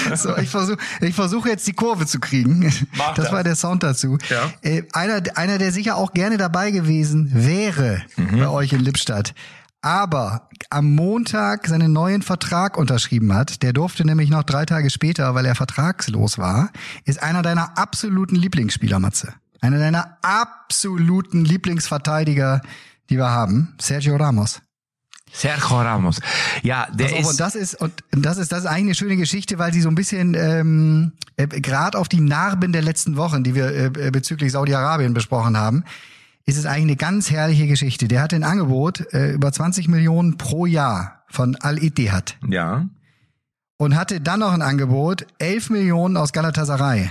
[0.16, 2.72] so, ich versuche ich versuch jetzt die Kurve zu kriegen.
[2.96, 4.18] Mach das, das war der Sound dazu.
[4.28, 4.52] Ja.
[4.62, 8.38] Äh, einer, einer, der sicher auch gerne dabei gewesen wäre mhm.
[8.38, 9.34] bei euch in Lippstadt,
[9.82, 15.34] aber am Montag seinen neuen Vertrag unterschrieben hat, der durfte nämlich noch drei Tage später,
[15.34, 16.70] weil er vertragslos war,
[17.04, 19.34] ist einer deiner absoluten Lieblingsspieler, Matze.
[19.62, 22.62] Einer deiner absoluten Lieblingsverteidiger,
[23.08, 24.62] die wir haben, Sergio Ramos.
[25.32, 26.20] Sergio Ramos.
[26.62, 27.26] Ja, der also, ist.
[27.30, 29.88] Und das ist und das ist das ist eigentlich eine schöne Geschichte, weil sie so
[29.88, 34.10] ein bisschen ähm, äh, gerade auf die Narben der letzten Wochen, die wir äh, äh,
[34.10, 35.84] bezüglich Saudi-Arabien besprochen haben,
[36.46, 38.08] ist es eigentlich eine ganz herrliche Geschichte.
[38.08, 42.36] Der hatte ein Angebot äh, über 20 Millionen pro Jahr von Al Ittihad.
[42.48, 42.86] Ja.
[43.76, 47.10] Und hatte dann noch ein Angebot 11 Millionen aus Galatasaray.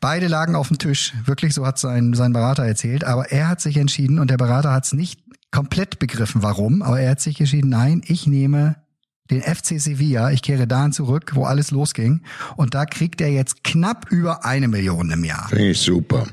[0.00, 3.62] Beide lagen auf dem Tisch, wirklich so hat sein sein Berater erzählt, aber er hat
[3.62, 5.20] sich entschieden und der Berater hat es nicht
[5.50, 8.76] komplett begriffen, warum, aber er hat sich entschieden, nein, ich nehme
[9.30, 12.22] den FC Sevilla, ich kehre dahin zurück, wo alles losging.
[12.56, 15.48] Und da kriegt er jetzt knapp über eine Million im Jahr.
[15.48, 16.26] Finde ich super.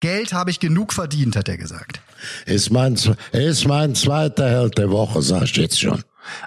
[0.00, 2.00] Geld habe ich genug verdient, hat er gesagt.
[2.46, 2.98] Ist mein,
[3.32, 6.02] ist mein zweiter Held der Woche, sag ich jetzt schon.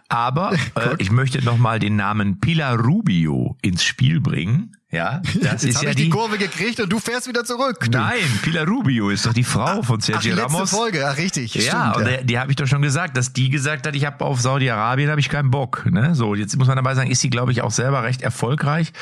[0.09, 4.75] Aber äh, ich möchte nochmal den Namen Pilar Rubio ins Spiel bringen.
[4.95, 7.85] Ja, das Jetzt ist ja ich die, die Kurve gekriegt und du fährst wieder zurück.
[7.91, 7.97] Du.
[7.97, 10.69] Nein, Pilar Rubio ist doch die Frau von Sergio ach, Ramos.
[10.69, 11.53] Folge, ja, richtig.
[11.53, 12.17] Ja, stimmt, und ja.
[12.17, 15.09] die, die habe ich doch schon gesagt, dass die gesagt hat, ich habe auf Saudi-Arabien
[15.09, 15.85] habe ich keinen Bock.
[15.91, 16.15] Ne?
[16.15, 18.93] So, jetzt muss man dabei sagen, ist sie, glaube ich, auch selber recht erfolgreich,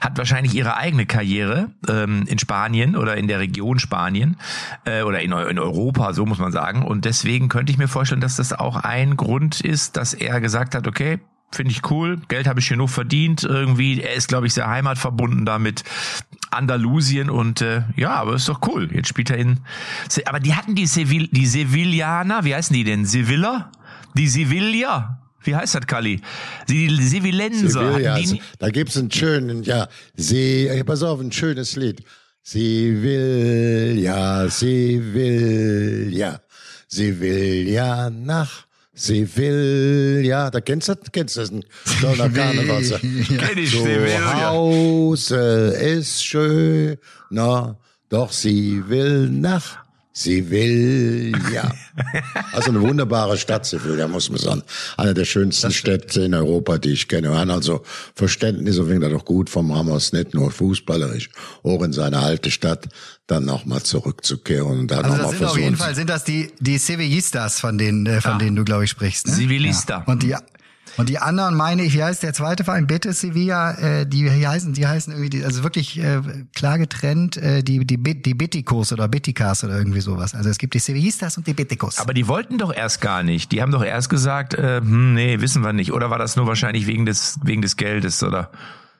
[0.00, 4.38] hat wahrscheinlich ihre eigene Karriere ähm, in Spanien oder in der Region Spanien
[4.86, 6.82] äh, oder in, in Europa, so muss man sagen.
[6.82, 10.74] Und deswegen könnte ich mir vorstellen, dass das auch ein Grund ist, dass er gesagt
[10.74, 11.20] hat, okay,
[11.54, 12.20] finde ich cool.
[12.28, 14.00] Geld habe ich genug verdient irgendwie.
[14.00, 15.84] Er ist, glaube ich, sehr heimatverbunden damit.
[16.50, 18.90] Andalusien und äh, ja, aber ist doch cool.
[18.92, 19.60] Jetzt spielt er in.
[20.26, 23.06] Aber die hatten die Sevil die Sevillaner, wie heißen die denn?
[23.06, 23.72] Sevilla?
[24.14, 25.22] Die Sevilla?
[25.44, 26.20] Wie heißt das, Kali?
[26.68, 27.92] Die Sevillenser.
[27.92, 32.04] Sevilla, die, also, da gibt's einen schönen, ja, sie, ey, pass auf, ein schönes Lied.
[32.42, 36.40] Sie will, ja, sie will, ja,
[36.88, 41.50] sie will ja nach, sie will, ja, da kennst du, kennst du das?
[41.50, 42.98] Ein schöner Karnevalser.
[42.98, 44.50] Kenn ich, Sevilla.
[44.50, 45.36] Hause
[45.78, 46.98] ist schön,
[47.30, 47.76] na,
[48.08, 49.81] doch sie will nach,
[50.12, 51.72] sie will, ja.
[52.52, 54.62] Also eine wunderbare Stadt, Sevilla, muss man sagen.
[54.96, 57.30] Eine der schönsten Städte in Europa, die ich kenne.
[57.30, 57.82] Wir haben also
[58.14, 61.30] Verständnis und finde das doch gut vom Ramos, nicht nur fußballerisch,
[61.62, 62.88] auch in seine alte Stadt
[63.26, 65.76] dann nochmal zurückzukehren und da Also nochmal sind auf jeden versuchen.
[65.76, 69.28] Fall sind das die die Sevillistas, von denen äh, von denen du glaube ich sprichst.
[69.28, 69.34] Ne?
[69.34, 69.98] Sevillista.
[69.98, 70.12] Ja.
[70.12, 70.34] Und die
[70.96, 72.86] und die anderen meine ich, wie heißt der zweite Verein?
[72.86, 76.20] Betis Sevilla, äh, die heißen, die heißen irgendwie, die, also wirklich äh,
[76.54, 80.34] klar getrennt, äh, die die die Beticos oder Beticas oder irgendwie sowas.
[80.34, 81.98] Also es gibt die Sevillistas und die Beticos.
[81.98, 83.52] Aber die wollten doch erst gar nicht.
[83.52, 85.92] Die haben doch erst gesagt, äh, hm, nee, wissen wir nicht.
[85.92, 88.50] Oder war das nur wahrscheinlich wegen des, wegen des Geldes, oder?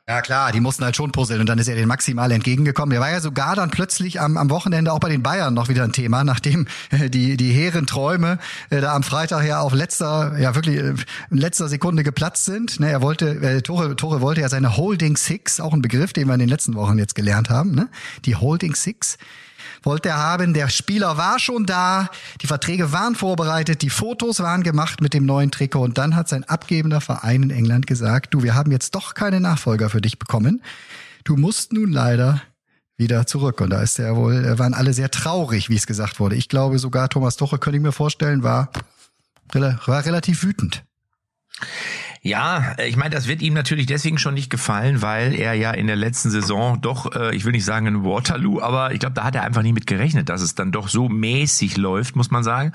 [0.08, 2.90] Ja klar, die mussten halt schon puzzeln und dann ist er den maximal entgegengekommen.
[2.90, 5.84] Der war ja sogar dann plötzlich am, am Wochenende auch bei den Bayern noch wieder
[5.84, 8.38] ein Thema, nachdem äh, die die hehren Träume
[8.70, 10.94] äh, da am Freitag ja auf letzter ja wirklich äh,
[11.30, 12.80] in letzter Sekunde geplatzt sind.
[12.80, 16.26] Ne, er wollte äh, Tore Tore wollte ja seine Holding Six, auch ein Begriff, den
[16.26, 17.88] wir in den letzten Wochen jetzt gelernt haben, ne?
[18.24, 19.18] Die Holding Six
[19.82, 20.54] wollte er haben.
[20.54, 22.08] Der Spieler war schon da,
[22.40, 26.28] die Verträge waren vorbereitet, die Fotos waren gemacht mit dem neuen Trikot und dann hat
[26.28, 30.18] sein abgebender Verein in England gesagt, du, wir haben jetzt doch keine Nachfolger für dich
[30.18, 30.62] bekommen.
[31.24, 32.42] Du musst nun leider
[33.02, 33.60] wieder zurück.
[33.60, 36.36] Und da ist er wohl, äh, waren alle sehr traurig, wie es gesagt wurde.
[36.36, 38.70] Ich glaube sogar Thomas Tuchel, könnte ich mir vorstellen, war,
[39.52, 40.84] war relativ wütend.
[42.24, 45.72] Ja, äh, ich meine, das wird ihm natürlich deswegen schon nicht gefallen, weil er ja
[45.72, 49.14] in der letzten Saison doch, äh, ich will nicht sagen ein Waterloo, aber ich glaube,
[49.14, 52.30] da hat er einfach nicht mit gerechnet, dass es dann doch so mäßig läuft, muss
[52.30, 52.72] man sagen.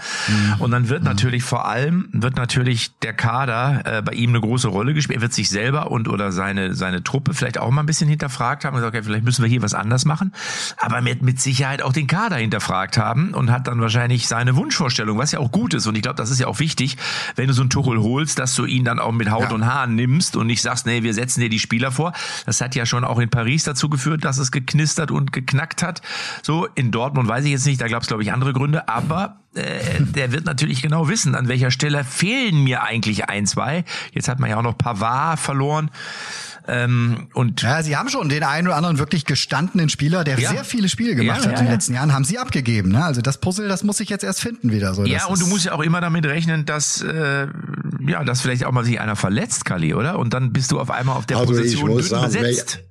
[0.60, 4.68] Und dann wird natürlich vor allem, wird natürlich der Kader äh, bei ihm eine große
[4.68, 5.20] Rolle gespielt.
[5.20, 8.66] Er wird sich selber und oder seine, seine Truppe vielleicht auch mal ein bisschen hinterfragt
[8.66, 10.34] haben und gesagt, okay, vielleicht müssen wir hier was anders machen.
[10.78, 15.18] Aber mit, mit Sicherheit auch den Kader hinterfragt haben und hat dann wahrscheinlich seine Wunschvorstellung,
[15.18, 15.88] was ja auch gut ist.
[15.88, 16.98] Und ich glaube, das ist ja auch wichtig,
[17.38, 19.56] wenn du so einen Tuchel holst, dass du ihn dann auch mit Haut Ja.
[19.56, 22.14] und Haaren nimmst und nicht sagst, nee, wir setzen dir die Spieler vor.
[22.46, 26.02] Das hat ja schon auch in Paris dazu geführt, dass es geknistert und geknackt hat.
[26.44, 29.42] So, in Dortmund weiß ich jetzt nicht, da gab es, glaube ich, andere Gründe, aber
[29.56, 33.84] äh, der wird natürlich genau wissen, an welcher Stelle fehlen mir eigentlich ein, zwei.
[34.12, 35.90] Jetzt hat man ja auch noch Pavard verloren.
[36.70, 40.50] Ähm, und Ja, sie haben schon den einen oder anderen wirklich gestandenen Spieler, der Ja.
[40.50, 42.92] sehr viele Spiele gemacht Ja, hat ja, in den letzten Jahren, haben sie abgegeben.
[42.92, 43.04] Ne?
[43.06, 44.94] Also das Puzzle, das muss ich jetzt erst finden wieder.
[44.94, 47.48] So, Ja, und du musst ja auch immer damit rechnen, dass äh,
[48.08, 50.20] ja, dass vielleicht auch mal sich einer verletzt, Kali, oder?
[50.20, 52.84] Und dann bist du auf einmal auf der Also ich Position muss dünn sagen, besetzt.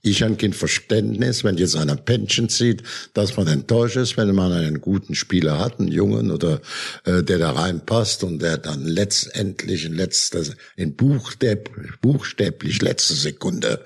[0.00, 2.84] Ich habe kein Verständnis, wenn jetzt einer Pension zieht,
[3.14, 6.60] dass man enttäuscht ist, wenn man einen guten Spieler hat, einen Jungen oder
[7.04, 10.42] äh, der da reinpasst und der dann letztendlich in letzter,
[10.76, 13.84] in Buchstäb, buchstäblich letzte Sekunde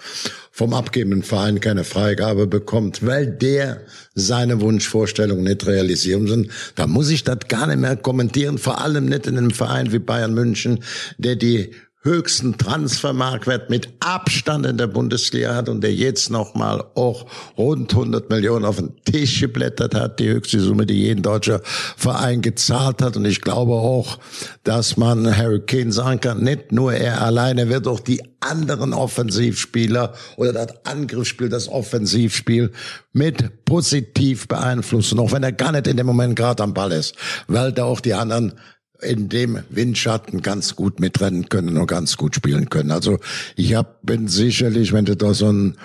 [0.50, 3.80] vom abgebenden Verein keine Freigabe bekommt, weil der
[4.14, 6.48] seine Wunschvorstellung nicht realisieren will.
[6.74, 9.98] Da muss ich das gar nicht mehr kommentieren, vor allem nicht in einem Verein wie
[9.98, 10.80] Bayern München,
[11.16, 11.72] der die
[12.02, 18.28] höchsten Transfermarktwert mit Abstand in der Bundesliga hat und der jetzt nochmal auch rund 100
[18.28, 21.60] Millionen auf den Tisch geblättert hat, die höchste Summe, die jeden deutscher
[21.96, 23.16] Verein gezahlt hat.
[23.16, 24.18] Und ich glaube auch,
[24.64, 30.14] dass man Harry Kane sagen kann, nicht nur er alleine wird auch die anderen Offensivspieler
[30.36, 32.72] oder das Angriffsspiel, das Offensivspiel
[33.12, 37.14] mit positiv beeinflussen, auch wenn er gar nicht in dem Moment gerade am Ball ist,
[37.46, 38.54] weil da auch die anderen
[39.02, 42.90] in dem Windschatten ganz gut mitrennen können und ganz gut spielen können.
[42.90, 43.18] Also
[43.56, 45.76] ich hab, bin sicherlich, wenn du da so ein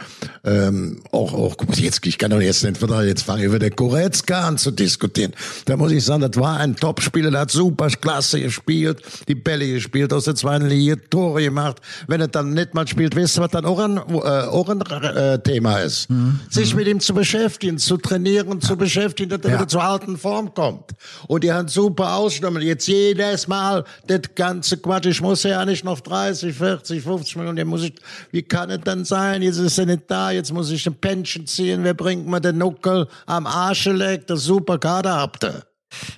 [0.43, 4.47] ähm, auch auch jetzt ich kann doch jetzt nicht wieder jetzt fange ich wieder Goretzka
[4.47, 5.33] an zu diskutieren.
[5.65, 9.67] Da muss ich sagen, das war ein Topspieler, der hat super klasse gespielt, die Bälle
[9.67, 11.77] gespielt, aus der zweiten Linie Tore gemacht.
[12.07, 14.81] Wenn er dann nicht mal spielt, weißt du, was dann auch ein, äh, auch ein
[14.81, 16.07] äh, Thema ist?
[16.49, 19.55] Sich mit ihm zu beschäftigen, zu trainieren, zu beschäftigen, dass er Ja.
[19.57, 20.91] wieder zur alten Form kommt.
[21.27, 22.61] Und die haben super ausgenommen.
[22.61, 25.05] Jetzt jedes Mal das ganze Quatsch.
[25.05, 27.57] Ich muss ja nicht noch 30, 40, 50 Millionen.
[27.57, 27.93] Jetzt muss ich,
[28.31, 29.41] wie kann es denn sein?
[29.41, 30.31] Jetzt ist er nicht da.
[30.31, 31.83] Jetzt muss ich eine Pension ziehen.
[31.83, 34.27] Wer bringt mir den Nuckel am Arscheleck?
[34.27, 35.63] Das super Kader habt ihr.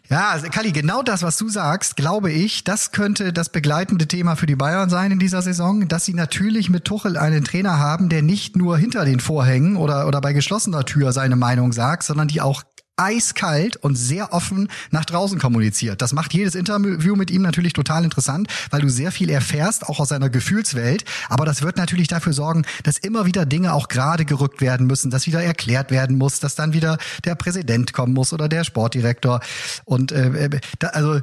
[0.10, 4.36] Ja, also, Kali, genau das, was du sagst, glaube ich, das könnte das begleitende Thema
[4.36, 8.10] für die Bayern sein in dieser Saison, dass sie natürlich mit Tuchel einen Trainer haben,
[8.10, 12.28] der nicht nur hinter den Vorhängen oder, oder bei geschlossener Tür seine Meinung sagt, sondern
[12.28, 12.64] die auch
[13.00, 16.02] eiskalt und sehr offen nach draußen kommuniziert.
[16.02, 20.00] Das macht jedes Interview mit ihm natürlich total interessant, weil du sehr viel erfährst, auch
[20.00, 21.06] aus seiner Gefühlswelt.
[21.30, 25.10] Aber das wird natürlich dafür sorgen, dass immer wieder Dinge auch gerade gerückt werden müssen,
[25.12, 29.40] dass wieder erklärt werden muss, dass dann wieder der Präsident kommen muss oder der Sportdirektor.
[29.86, 31.22] Und äh, äh da, also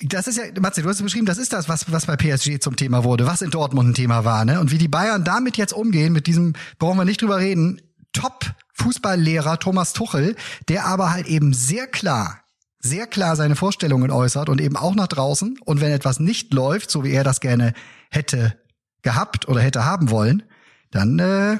[0.00, 2.58] das ist ja, Matze, du hast es beschrieben, das ist das, was, was bei PSG
[2.60, 4.44] zum Thema wurde, was in Dortmund ein Thema war.
[4.44, 4.58] Ne?
[4.58, 7.80] Und wie die Bayern damit jetzt umgehen, mit diesem, brauchen wir nicht drüber reden,
[8.12, 10.36] Top Fußballlehrer Thomas Tuchel,
[10.68, 12.42] der aber halt eben sehr klar
[12.82, 15.58] sehr klar seine Vorstellungen äußert und eben auch nach draußen.
[15.64, 17.74] Und wenn etwas nicht läuft, so wie er das gerne
[18.10, 18.58] hätte
[19.02, 20.42] gehabt oder hätte haben wollen,
[20.90, 21.58] dann äh,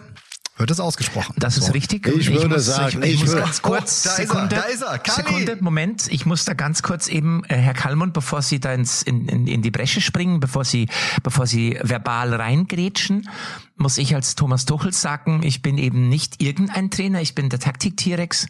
[0.63, 1.35] wird es ausgesprochen.
[1.39, 1.73] Das ist so.
[1.73, 2.07] richtig.
[2.07, 4.97] Ich, ich würde muss, sagen, ich, ich, muss ganz kurz, oh, da Sekunde, ist er,
[4.97, 5.15] da ist er.
[5.15, 9.03] Sekunde, Moment, ich muss da ganz kurz eben, äh, Herr Kallmund, bevor Sie da ins,
[9.03, 10.89] in, in, in die Bresche springen, bevor Sie,
[11.23, 13.29] bevor Sie verbal reingrätschen,
[13.83, 17.59] muss ich als Thomas Tuchel sagen, ich bin eben nicht irgendein Trainer, ich bin der
[17.59, 18.47] Taktik-T-Rex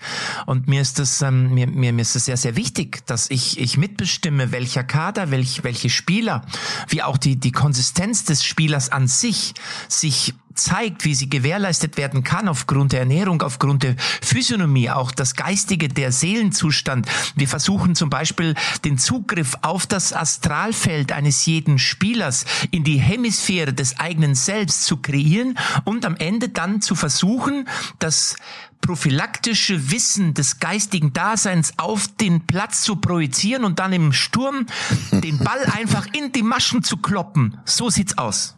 [0.47, 3.59] und mir ist das ähm, mir, mir, mir ist es sehr sehr wichtig, dass ich
[3.59, 6.45] ich mitbestimme, welcher Kader, welch, welche Spieler,
[6.89, 9.55] wie auch die die Konsistenz des Spielers an sich
[9.89, 15.35] sich zeigt, wie sie gewährleistet werden kann aufgrund der Ernährung, aufgrund der Physiognomie, auch das
[15.35, 17.07] Geistige, der Seelenzustand.
[17.35, 23.73] Wir versuchen zum Beispiel den Zugriff auf das Astralfeld eines jeden Spielers in die Hemisphäre
[23.73, 28.37] des eigenen Selbst zu kreieren und am Ende dann zu versuchen, das
[28.83, 34.67] prophylaktische Wissen des geistigen Daseins auf den Platz zu projizieren und dann im Sturm
[35.11, 37.57] den Ball einfach in die Maschen zu kloppen.
[37.65, 38.57] So sieht's aus.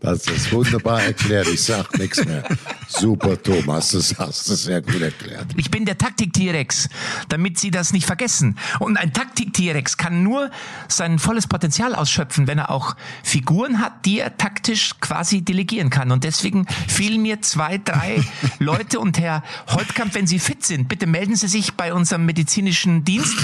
[0.00, 1.48] Das ist wunderbar erklärt.
[1.48, 2.44] Ich sag nichts mehr.
[2.86, 3.90] Super, Thomas.
[3.90, 5.46] Das hast du sehr gut erklärt.
[5.56, 6.88] Ich bin der Taktik-T-Rex,
[7.28, 8.56] damit Sie das nicht vergessen.
[8.78, 10.50] Und ein Taktik-T-Rex kann nur
[10.86, 16.12] sein volles Potenzial ausschöpfen, wenn er auch Figuren hat, die er taktisch quasi delegieren kann.
[16.12, 18.22] Und deswegen fehlen mir zwei, drei
[18.60, 19.00] Leute.
[19.00, 23.36] Und Herr Holtkamp, wenn Sie fit sind, bitte melden Sie sich bei unserem medizinischen Dienst.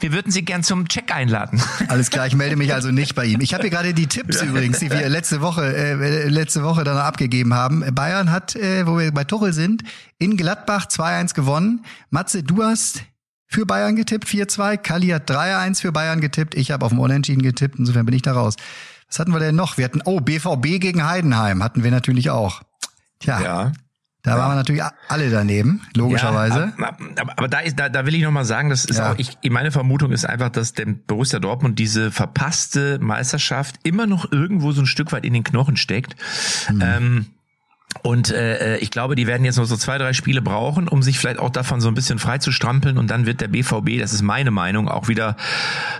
[0.00, 1.62] Wir würden Sie gern zum Check einladen.
[1.88, 3.40] Alles klar, ich melde mich also nicht bei ihm.
[3.40, 6.96] Ich habe hier gerade die Tipps übrigens, die wir letzte Woche, äh, letzte Woche dann
[6.96, 7.84] abgegeben haben.
[7.94, 9.82] Bayern hat, äh, wo wir bei Tuchel sind,
[10.18, 11.84] in Gladbach 2-1 gewonnen.
[12.08, 13.02] Matze, du hast
[13.46, 14.78] für Bayern getippt, 4-2.
[14.78, 16.54] Kali hat 3-1 für Bayern getippt.
[16.54, 17.78] Ich habe auf dem Unentschieden getippt.
[17.78, 18.54] Insofern bin ich da raus.
[19.08, 19.76] Was hatten wir denn noch?
[19.76, 22.62] Wir hatten, oh, BVB gegen Heidenheim hatten wir natürlich auch.
[23.18, 23.40] Tja.
[23.42, 23.72] Ja.
[24.22, 24.38] Da ja.
[24.38, 26.72] waren wir natürlich alle daneben, logischerweise.
[26.78, 29.12] Ja, aber, aber, da, ist, da, da will ich nochmal sagen, das ist ja.
[29.12, 34.30] auch, ich, meine Vermutung ist einfach, dass dem Borussia Dortmund diese verpasste Meisterschaft immer noch
[34.30, 36.16] irgendwo so ein Stück weit in den Knochen steckt.
[36.70, 36.82] Mhm.
[36.84, 37.26] Ähm,
[38.02, 41.18] und äh, ich glaube, die werden jetzt noch so zwei, drei Spiele brauchen, um sich
[41.18, 42.98] vielleicht auch davon so ein bisschen frei zu strampeln.
[42.98, 45.36] Und dann wird der BVB, das ist meine Meinung, auch wieder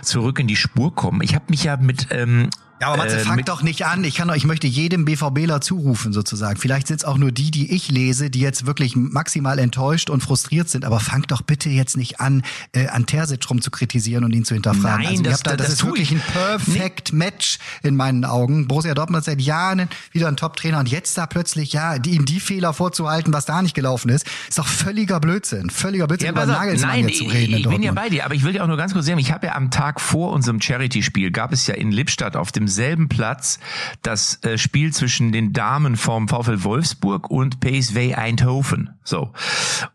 [0.01, 1.21] zurück in die Spur kommen.
[1.21, 2.49] Ich habe mich ja mit ähm,
[2.81, 4.03] ja, aber Matze, äh, fangt doch nicht an.
[4.03, 6.59] Ich kann ich möchte jedem BVBler zurufen sozusagen.
[6.59, 10.21] Vielleicht sind es auch nur die, die ich lese, die jetzt wirklich maximal enttäuscht und
[10.21, 10.83] frustriert sind.
[10.83, 12.41] Aber fangt doch bitte jetzt nicht an,
[12.73, 15.03] äh, an Terzic rum zu kritisieren und ihn zu hinterfragen.
[15.03, 17.19] Nein, also, das, da, das, das, ist wirklich ein perfect nee.
[17.19, 18.67] Match in meinen Augen.
[18.67, 22.39] Borussia Dortmund seit Jahren wieder ein Top-Trainer und jetzt da plötzlich ja, die, ihm die
[22.39, 25.69] Fehler vorzuhalten, was da nicht gelaufen ist, ist doch völliger Blödsinn.
[25.69, 27.53] Völliger Blödsinn, ja, über Nagelsmann nein, zu reden.
[27.53, 29.19] Ich, ich bin ja bei dir, aber ich will dir auch nur ganz kurz sagen,
[29.19, 32.70] ich habe ja am Tag vor unserem Charity-Spiel gab es ja in Lippstadt auf dem
[32.71, 33.59] selben Platz
[34.01, 38.89] das äh, Spiel zwischen den Damen vom VfL Wolfsburg und PSV Eindhoven.
[39.03, 39.31] So.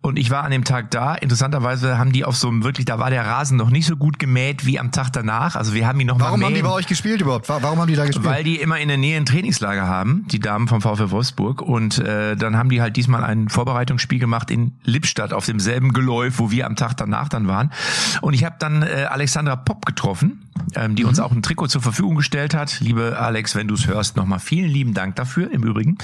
[0.00, 1.14] Und ich war an dem Tag da.
[1.14, 4.18] Interessanterweise haben die auf so einem wirklich, da war der Rasen noch nicht so gut
[4.18, 5.56] gemäht wie am Tag danach.
[5.56, 7.48] Also wir haben die noch Warum mal haben die bei euch gespielt überhaupt?
[7.48, 8.26] Warum haben die da gespielt?
[8.26, 11.62] Weil die immer in der Nähe ein Trainingslager haben, die Damen vom VfL Wolfsburg.
[11.62, 16.38] Und äh, dann haben die halt diesmal ein Vorbereitungsspiel gemacht in Lippstadt auf demselben Geläuf,
[16.38, 17.72] wo wir am Tag danach dann waren.
[18.20, 20.45] Und ich habe dann äh, Alexandra Popp getroffen,
[20.94, 21.08] die mhm.
[21.08, 22.80] uns auch ein Trikot zur Verfügung gestellt hat.
[22.80, 25.98] Liebe Alex, wenn du es hörst, nochmal vielen lieben Dank dafür im Übrigen.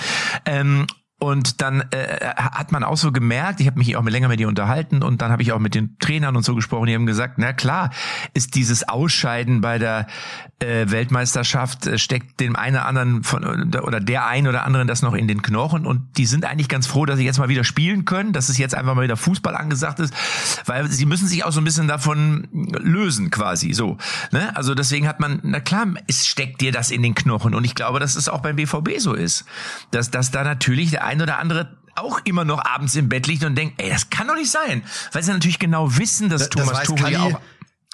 [1.22, 4.48] Und dann äh, hat man auch so gemerkt, ich habe mich auch länger mit ihr
[4.48, 7.34] unterhalten und dann habe ich auch mit den Trainern und so gesprochen, die haben gesagt,
[7.36, 7.90] na klar,
[8.34, 10.08] ist dieses Ausscheiden bei der
[10.58, 15.02] äh, Weltmeisterschaft, äh, steckt dem einen oder anderen von, oder der einen oder anderen das
[15.02, 17.62] noch in den Knochen und die sind eigentlich ganz froh, dass sie jetzt mal wieder
[17.62, 20.12] spielen können, dass es jetzt einfach mal wieder Fußball angesagt ist,
[20.66, 23.96] weil sie müssen sich auch so ein bisschen davon lösen quasi so.
[24.32, 24.56] Ne?
[24.56, 27.76] Also deswegen hat man, na klar, es steckt dir das in den Knochen und ich
[27.76, 29.44] glaube, dass es auch beim BVB so ist,
[29.92, 33.44] dass, dass da natürlich der ein oder andere auch immer noch abends im Bett liegt
[33.44, 34.82] und denkt, ey, das kann doch nicht sein.
[35.12, 37.40] Weil sie natürlich genau wissen, dass das, Thomas das Tuchel auch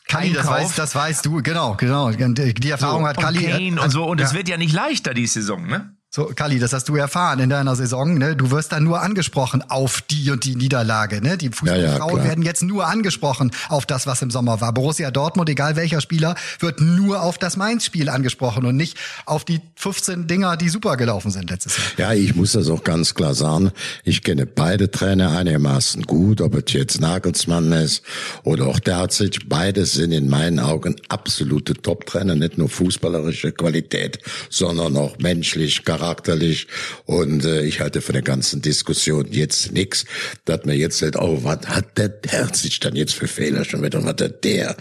[0.06, 2.10] Kali, das weißt, das weißt du, genau, genau.
[2.10, 3.44] Die Erfahrung so, hat Kali.
[3.44, 5.97] Und, Kane und so, und es wird ja nicht leichter, die Saison, ne?
[6.18, 8.18] So, Kali, das hast du erfahren in deiner Saison.
[8.18, 8.34] Ne?
[8.34, 11.22] Du wirst dann nur angesprochen auf die und die Niederlage.
[11.22, 11.38] Ne?
[11.38, 14.72] Die Fußballfrauen ja, ja, werden jetzt nur angesprochen auf das, was im Sommer war.
[14.72, 19.60] Borussia Dortmund, egal welcher Spieler, wird nur auf das Mainz-Spiel angesprochen und nicht auf die
[19.76, 22.10] 15 Dinger, die super gelaufen sind letztes Jahr.
[22.10, 23.70] Ja, ich muss das auch ganz klar sagen.
[24.02, 28.02] Ich kenne beide Trainer einigermaßen gut, ob es jetzt Nagelsmann ist
[28.42, 29.48] oder auch Derzic.
[29.48, 34.18] Beide sind in meinen Augen absolute Top-Trainer, nicht nur fußballerische Qualität,
[34.50, 36.66] sondern auch menschlich, charakterlich.
[37.04, 40.04] Und äh, ich halte von der ganzen Diskussion jetzt nichts,
[40.44, 44.02] dass man jetzt sagt, oh, was hat der Derzic dann jetzt für Fehler schon wieder,
[44.04, 44.76] was hat der?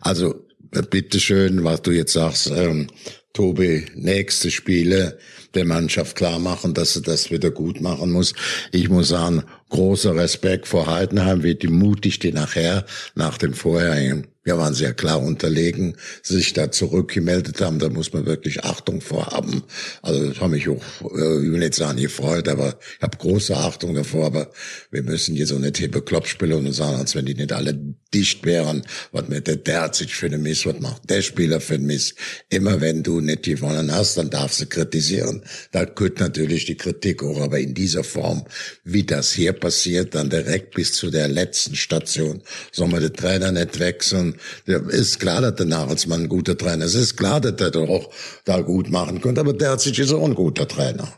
[0.00, 0.46] Also,
[0.90, 2.88] bitteschön, was du jetzt sagst, ähm,
[3.32, 5.18] Tobi, nächste Spiele
[5.54, 8.34] der Mannschaft klar machen, dass sie das wieder gut machen muss.
[8.72, 14.56] Ich muss sagen, großer Respekt vor Heidenheim, wie mutig die nachher nach dem vorherigen wir
[14.56, 17.78] waren sehr klar unterlegen, sich da zurückgemeldet haben.
[17.78, 19.62] Da muss man wirklich Achtung vorhaben.
[20.02, 23.54] Also das hat mich auch, äh, ich will nicht sagen, gefreut, aber ich habe große
[23.54, 24.26] Achtung davor.
[24.26, 24.50] Aber
[24.90, 27.78] wir müssen hier so eine Tippe Klopp spielen und sagen, als wenn die nicht alle
[28.14, 31.84] dicht wären, was mit der Derzic für eine Miss, was macht der Spieler für ein
[31.84, 32.14] Miss.
[32.48, 35.42] Immer wenn du nicht gewonnen hast, dann darfst du kritisieren.
[35.70, 38.44] Da gehört natürlich die Kritik auch, aber in dieser Form,
[38.84, 43.52] wie das hier passiert, dann direkt bis zu der letzten Station, soll man den Trainer
[43.52, 46.94] nicht wechseln, der ist klar, dass der Nagelsmann ein guter Trainer ist.
[46.94, 48.10] Es ist klar, dass der doch
[48.44, 51.08] da gut machen könnte, aber der hat sich ist auch ein guter Trainer.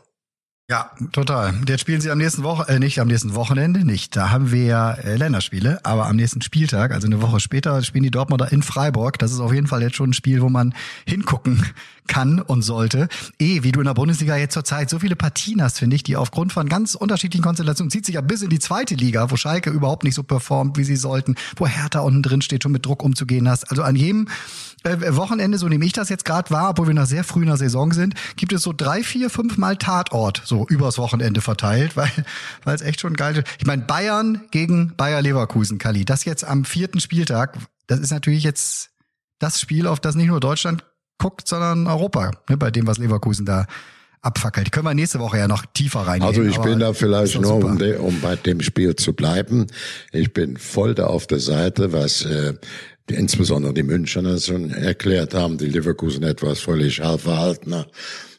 [0.69, 1.53] Ja, total.
[1.67, 4.15] Jetzt spielen sie am nächsten Woche, äh, nicht am nächsten Wochenende, nicht.
[4.15, 8.05] Da haben wir ja äh, Länderspiele, aber am nächsten Spieltag, also eine Woche später, spielen
[8.05, 9.19] die Dortmunder in Freiburg.
[9.19, 10.73] Das ist auf jeden Fall jetzt schon ein Spiel, wo man
[11.05, 11.65] hingucken
[12.07, 13.07] kann und sollte.
[13.39, 16.15] Eh, wie du in der Bundesliga jetzt zurzeit so viele Partien hast, finde ich, die
[16.15, 19.69] aufgrund von ganz unterschiedlichen Konstellationen zieht sich ja bis in die zweite Liga, wo Schalke
[19.69, 23.03] überhaupt nicht so performt, wie sie sollten, wo Hertha unten drin steht, schon mit Druck
[23.03, 23.69] umzugehen hast.
[23.69, 24.27] Also an jedem
[24.83, 27.91] äh, Wochenende, so nehme ich das jetzt gerade wahr, obwohl wir nach sehr früher Saison
[27.93, 32.11] sind, gibt es so drei, vier, fünf Mal Tatort, so übers Wochenende verteilt, weil
[32.63, 33.47] weil es echt schon geil ist.
[33.59, 38.43] Ich meine, Bayern gegen Bayer Leverkusen, Kali, das jetzt am vierten Spieltag, das ist natürlich
[38.43, 38.91] jetzt
[39.39, 40.85] das Spiel, auf das nicht nur Deutschland
[41.17, 43.65] guckt, sondern Europa, ne, bei dem, was Leverkusen da
[44.21, 44.71] abfackelt.
[44.71, 46.27] Können wir nächste Woche ja noch tiefer reingehen.
[46.27, 49.67] Also ich bin da vielleicht nur, um, de, um, bei dem Spiel zu bleiben.
[50.11, 52.53] Ich bin voll da auf der Seite, was äh,
[53.09, 57.87] die, insbesondere die Münchner schon erklärt haben, die Leverkusen etwas völlig verhaltener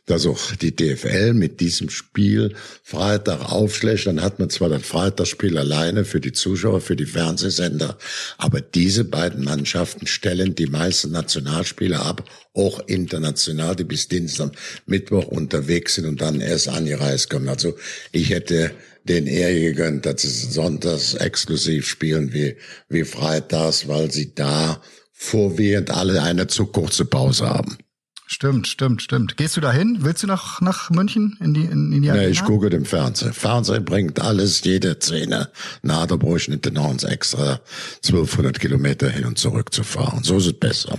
[0.06, 4.06] dass auch die DFL mit diesem Spiel Freitag aufschlägt.
[4.06, 7.96] Dann hat man zwar das Freitagsspiel alleine für die Zuschauer, für die Fernsehsender,
[8.36, 14.52] aber diese beiden Mannschaften stellen die meisten Nationalspiele ab, auch international, die bis Dienstag,
[14.86, 17.48] Mittwoch unterwegs sind und dann erst angereist kommen.
[17.48, 17.74] Also
[18.12, 18.72] ich hätte
[19.04, 22.56] den eher gegönnt, dass sie sonntags exklusiv spielen wie,
[22.88, 27.78] wie freitags, weil sie da vorwiegend alle eine zu kurze Pause haben.
[28.26, 29.36] Stimmt, stimmt, stimmt.
[29.36, 29.98] Gehst du da hin?
[30.00, 32.24] Willst du nach, nach München in die, in, in die Arena?
[32.24, 33.34] Nee, ich gucke dem Fernsehen.
[33.34, 35.50] Fernsehen bringt alles, jede Szene.
[35.82, 37.60] Na, da brauche ich nicht noch uns extra
[37.96, 40.22] 1200 Kilometer hin und zurück zu fahren.
[40.22, 40.98] So ist es besser.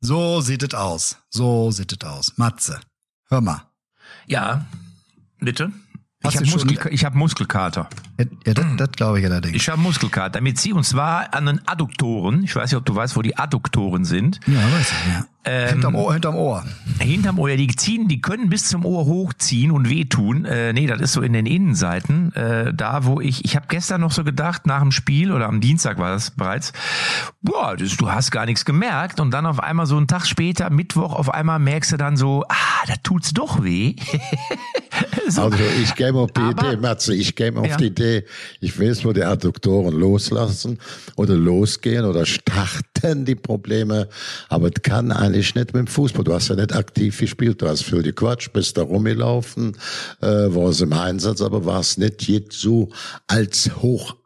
[0.00, 1.16] So sieht es aus.
[1.30, 2.32] So sieht es aus.
[2.36, 2.78] Matze,
[3.28, 3.62] hör mal.
[4.26, 4.66] Ja,
[5.38, 5.72] bitte?
[6.22, 7.88] ich habe Muskel, hab Muskelkater.
[8.18, 9.56] Ja, ja das, das glaube ich allerdings.
[9.56, 12.44] Ich habe Muskelkater mit Sie und zwar an den Adduktoren.
[12.44, 14.40] Ich weiß nicht, ob du weißt, wo die Adduktoren sind.
[14.46, 15.26] Ja, weiß ich, ja.
[15.42, 16.64] Ähm, hinterm Ohr, hinterm Ohr.
[16.98, 20.44] Hinterm Ohr, ja, die ziehen, die können bis zum Ohr hochziehen und wehtun.
[20.44, 22.34] Äh, nee, das ist so in den Innenseiten.
[22.34, 25.62] Äh, da, wo ich, ich habe gestern noch so gedacht, nach dem Spiel oder am
[25.62, 26.74] Dienstag war das bereits,
[27.40, 29.18] boah, das, du hast gar nichts gemerkt.
[29.18, 32.44] Und dann auf einmal so einen Tag später, Mittwoch, auf einmal merkst du dann so,
[32.48, 33.96] ah, da tut's doch weh.
[35.28, 35.44] so.
[35.44, 37.76] Also ich käme auf die Aber, Idee, Matze, ich käme auf ja.
[37.78, 38.24] die Idee,
[38.60, 40.78] ich weiß, wo die Adduktoren loslassen
[41.16, 44.08] oder losgehen oder starten die Probleme.
[44.48, 46.24] Aber es kann eigentlich nicht mit dem Fußball.
[46.24, 47.62] Du hast ja nicht aktiv gespielt.
[47.62, 49.76] Du hast viel gequatscht, bist da rumgelaufen,
[50.20, 52.90] äh, warst im Einsatz, aber warst nicht jetzt so
[53.26, 53.70] als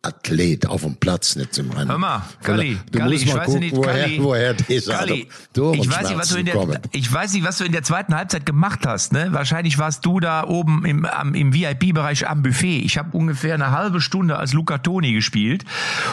[0.04, 1.90] Hochathlet auf dem Platz nicht im Rennen.
[1.90, 5.90] Hör mal, Kalli, du Kalli, musst mal gucken, nicht, woher, Kalli, woher diese Kalli, ich
[5.90, 8.46] weiß, nicht, was du in der, ich weiß nicht, was du in der zweiten Halbzeit
[8.46, 9.12] gemacht hast.
[9.12, 9.28] Ne?
[9.30, 12.80] Wahrscheinlich warst du da oben im, am, im VIP-Bereich am Buffet.
[12.80, 15.64] Ich habe ungefähr eine halbe Stunde als Luca Toni gespielt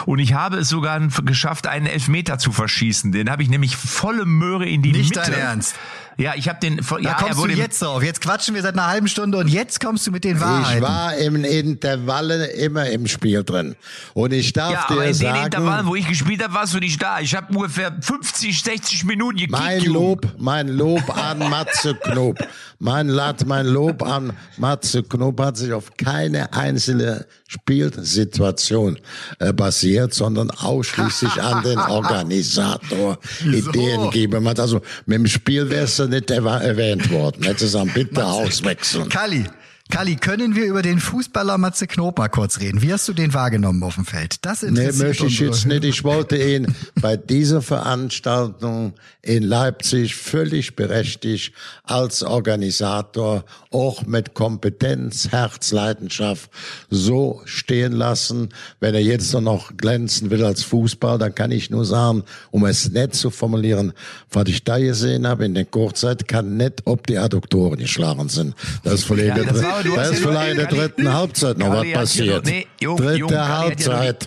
[0.06, 3.12] und ich habe es sogar geschafft, einen Elfmeter zu verschießen.
[3.12, 5.30] Den habe ich nämlich volle Möhre in die Nicht Mitte.
[5.30, 5.74] dein Ernst.
[6.18, 6.76] Ja, ich habe den.
[6.76, 8.02] Da ja, kommst du jetzt drauf.
[8.02, 10.78] Jetzt quatschen wir seit einer halben Stunde und jetzt kommst du mit den Wahrheiten.
[10.78, 13.76] Ich war im Intervallen immer im Spiel drin
[14.14, 16.74] und ich darf ja, dir aber in sagen, den Intervallen, wo ich gespielt habe, warst
[16.74, 17.20] du nicht da.
[17.20, 19.52] Ich habe ungefähr 50, 60 Minuten gekickt.
[19.52, 22.38] Mein Lob, mein Lob an Matze Knob.
[22.82, 28.98] Mein Lat, mein Lob an Matze Knob hat sich auf keine einzelne Spielsituation
[29.38, 34.42] äh, basiert, sondern ausschließlich an den Organisator Ideengeber.
[34.58, 37.44] Also mit dem Spiel wärst du nicht erwähnt worden.
[37.44, 39.08] Hättest du bitte auswechseln.
[39.08, 39.44] Kali,
[39.92, 42.80] Kali, können wir über den Fußballer Matze Knob mal kurz reden?
[42.80, 44.36] Wie hast du den wahrgenommen auf dem Feld?
[44.40, 45.84] Das interessiert nee, möchte ich jetzt nicht.
[45.84, 51.52] Ich wollte ihn bei dieser Veranstaltung in Leipzig völlig berechtigt
[51.84, 56.50] als Organisator auch mit Kompetenz, Herz, Leidenschaft
[56.88, 58.48] so stehen lassen.
[58.80, 62.90] Wenn er jetzt noch glänzen will als Fußball, dann kann ich nur sagen, um es
[62.90, 63.92] nett zu formulieren,
[64.30, 68.54] was ich da gesehen habe in der Kurzzeit, kann nicht ob die Adduktoren geschlagen sind.
[68.84, 72.44] Das ist ja, das da ist vielleicht in der dritten Halbzeit noch was passiert.
[72.44, 74.26] Nee, Jung, Dritte Halbzeit.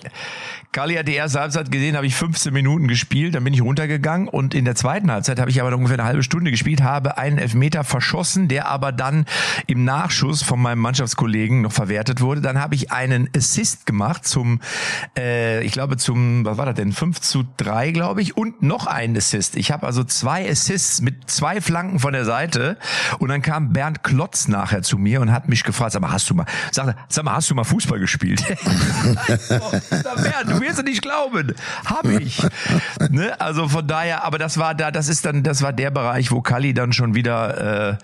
[0.75, 4.27] Kali hat die erste Halbzeit gesehen, habe ich 15 Minuten gespielt, dann bin ich runtergegangen
[4.27, 7.37] und in der zweiten Halbzeit habe ich aber ungefähr eine halbe Stunde gespielt, habe einen
[7.37, 9.23] Elfmeter verschossen, der aber dann
[9.67, 12.41] im Nachschuss von meinem Mannschaftskollegen noch verwertet wurde.
[12.41, 14.59] Dann habe ich einen Assist gemacht zum,
[15.17, 18.85] äh, ich glaube zum, was war das denn, 5 zu 3, glaube ich, und noch
[18.85, 19.55] einen Assist.
[19.55, 22.77] Ich habe also zwei Assists mit zwei Flanken von der Seite
[23.19, 26.29] und dann kam Bernd Klotz nachher zu mir und hat mich gefragt, sag mal, hast
[26.29, 28.43] du mal, sag, sag mal, hast du mal Fußball gespielt?
[29.89, 31.53] Bernd, du wirst du nicht glauben.
[31.85, 32.41] Hab ich.
[33.09, 33.39] ne?
[33.39, 36.41] Also von daher, aber das war da, das ist dann, das war der Bereich, wo
[36.41, 37.97] Kali dann schon wieder, äh,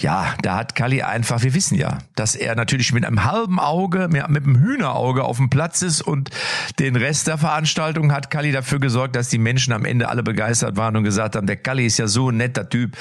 [0.00, 4.08] ja, da hat Kali einfach, wir wissen ja, dass er natürlich mit einem halben Auge,
[4.08, 6.30] mit, einem Hühnerauge auf dem Platz ist und
[6.78, 10.76] den Rest der Veranstaltung hat Kali dafür gesorgt, dass die Menschen am Ende alle begeistert
[10.76, 12.96] waren und gesagt haben, der Kali ist ja so ein netter Typ.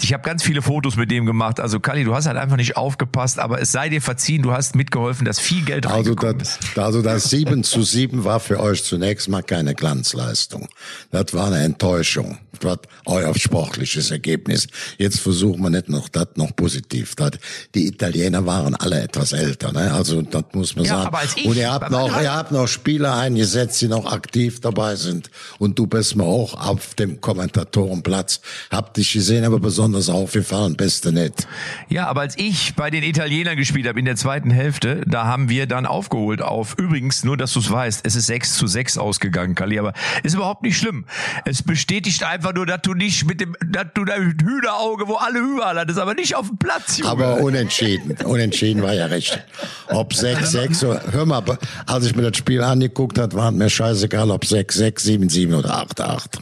[0.00, 1.60] Ich habe ganz viele Fotos mit dem gemacht.
[1.60, 4.76] Also Kali, du hast halt einfach nicht aufgepasst, aber es sei dir verziehen, du hast
[4.76, 6.78] mitgeholfen, dass viel Geld also das, ist.
[6.78, 10.68] Also das 7 zu 7 war für für euch zunächst mal keine Glanzleistung.
[11.10, 12.36] Das war eine Enttäuschung.
[12.52, 14.68] Das war euer sportliches Ergebnis.
[14.98, 17.14] Jetzt versuchen wir nicht noch das noch positiv.
[17.16, 17.30] Das,
[17.74, 19.90] die Italiener waren alle etwas älter, ne?
[19.92, 21.06] Also das muss man ja, sagen.
[21.06, 24.60] Aber als ich, und ihr habt noch, ihr habt noch Spieler eingesetzt, die noch aktiv
[24.60, 25.30] dabei sind.
[25.58, 28.42] Und du bist mir auch auf dem Kommentatorenplatz.
[28.70, 31.46] Hab dich gesehen, aber besonders aufgefallen, beste nett.
[31.88, 35.48] Ja, aber als ich bei den Italienern gespielt habe in der zweiten Hälfte, da haben
[35.48, 36.74] wir dann aufgeholt auf.
[36.76, 40.34] Übrigens, nur dass du es weißt, es ist 6 zu 6 ausgegangen, Kali, aber ist
[40.34, 41.04] überhaupt nicht schlimm.
[41.44, 45.38] Es bestätigt einfach nur, dass du nicht mit dem, dass du dein Hühnerauge, wo alle
[45.38, 47.10] überall hattest, aber nicht auf dem Platz, Junge.
[47.10, 48.16] Aber unentschieden.
[48.24, 49.44] Unentschieden war ja recht.
[49.88, 51.42] Ob 6, 6, so, hör mal,
[51.84, 55.52] als ich mir das Spiel angeguckt hat, waren mir scheißegal, ob 6, 6, 7, 7
[55.52, 56.38] oder 8, 8.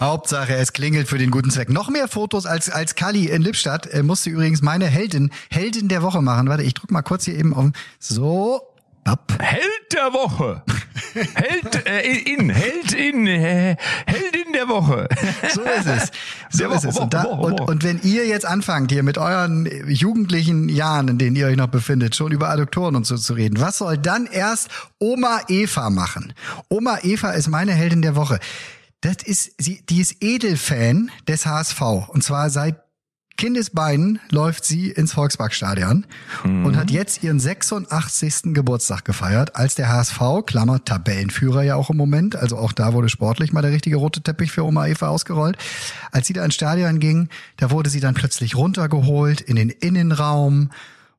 [0.00, 1.68] Hauptsache, es klingelt für den guten Zweck.
[1.68, 6.02] Noch mehr Fotos als, als Kali in Lippstadt äh, musste übrigens meine Heldin, Heldin der
[6.02, 6.48] Woche machen.
[6.48, 7.66] Warte, ich drück mal kurz hier eben auf.
[7.98, 8.62] So,
[9.06, 9.32] Ab.
[9.40, 10.62] Held der Woche.
[11.14, 13.76] Held äh, in, Held in, äh,
[14.06, 15.08] Heldin der Woche.
[15.54, 16.10] So ist es.
[16.50, 16.98] So der ist Woche, es.
[16.98, 21.36] Und, da, und, und, wenn ihr jetzt anfangt, hier mit euren jugendlichen Jahren, in denen
[21.36, 24.68] ihr euch noch befindet, schon über Adduktoren und so zu reden, was soll dann erst
[24.98, 26.34] Oma Eva machen?
[26.68, 28.40] Oma Eva ist meine Heldin der Woche.
[29.02, 31.80] Das ist, sie, die ist Edelfan des HSV.
[32.08, 32.85] Und zwar seit
[33.36, 36.06] Kindesbeinen läuft sie ins Volksparkstadion
[36.44, 36.64] mhm.
[36.64, 38.54] und hat jetzt ihren 86.
[38.54, 43.08] Geburtstag gefeiert, als der HSV, Klammer, Tabellenführer ja auch im Moment, also auch da wurde
[43.08, 45.58] sportlich mal der richtige rote Teppich für Oma Eva ausgerollt.
[46.12, 47.28] Als sie da ins Stadion ging,
[47.58, 50.70] da wurde sie dann plötzlich runtergeholt in den Innenraum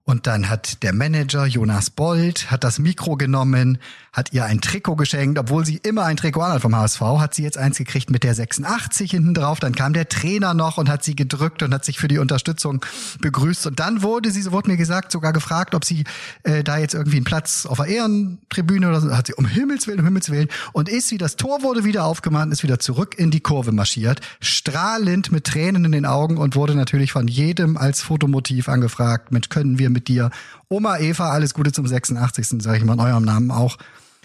[0.07, 3.77] und dann hat der Manager Jonas Bold hat das Mikro genommen,
[4.13, 7.43] hat ihr ein Trikot geschenkt, obwohl sie immer ein Trikot anhat vom HSV, hat sie
[7.43, 9.59] jetzt eins gekriegt mit der 86 hinten drauf.
[9.59, 12.85] Dann kam der Trainer noch und hat sie gedrückt und hat sich für die Unterstützung
[13.19, 13.67] begrüßt.
[13.67, 16.05] Und dann wurde sie, so wurde mir gesagt, sogar gefragt, ob sie
[16.43, 19.87] äh, da jetzt irgendwie einen Platz auf der Ehrentribüne oder so, hat sie um Himmels
[19.87, 23.19] Willen, um Himmels Willen und ist, wie das Tor wurde wieder aufgemacht, ist wieder zurück
[23.19, 27.75] in die Kurve marschiert, strahlend mit Tränen in den Augen und wurde natürlich von jedem
[27.75, 30.29] als Fotomotiv angefragt, mit können wir mit dir.
[30.69, 32.61] Oma Eva, alles Gute zum 86.
[32.61, 33.77] sage ich mal in eurem Namen auch.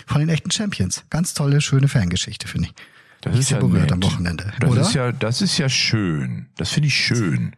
[0.06, 1.04] Von den echten Champions.
[1.10, 2.74] Ganz tolle, schöne Fangeschichte, finde ich.
[3.22, 3.92] Das ist ja berührt nett.
[3.92, 4.52] am Wochenende.
[4.58, 4.80] Das oder?
[4.82, 6.46] ist ja, das ist ja schön.
[6.56, 7.54] Das finde ich schön.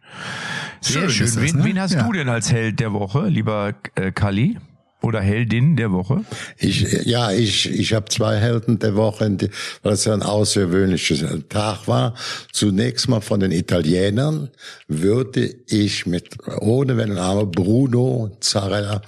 [0.79, 1.09] Sehr schön.
[1.09, 1.25] schön.
[1.25, 1.63] Das, wen, ne?
[1.63, 2.03] wen hast ja.
[2.03, 4.59] du denn als Held der Woche, lieber äh, Kali?
[5.05, 6.25] Oder Heldin der Woche?
[6.57, 9.37] Ich, ja, ich, ich habe zwei Helden der Woche,
[9.83, 12.15] weil es ein außergewöhnlicher Tag war.
[12.51, 14.49] Zunächst mal von den Italienern
[14.87, 16.29] würde ich mit,
[16.59, 19.01] ohne wenn aber Bruno Zarella,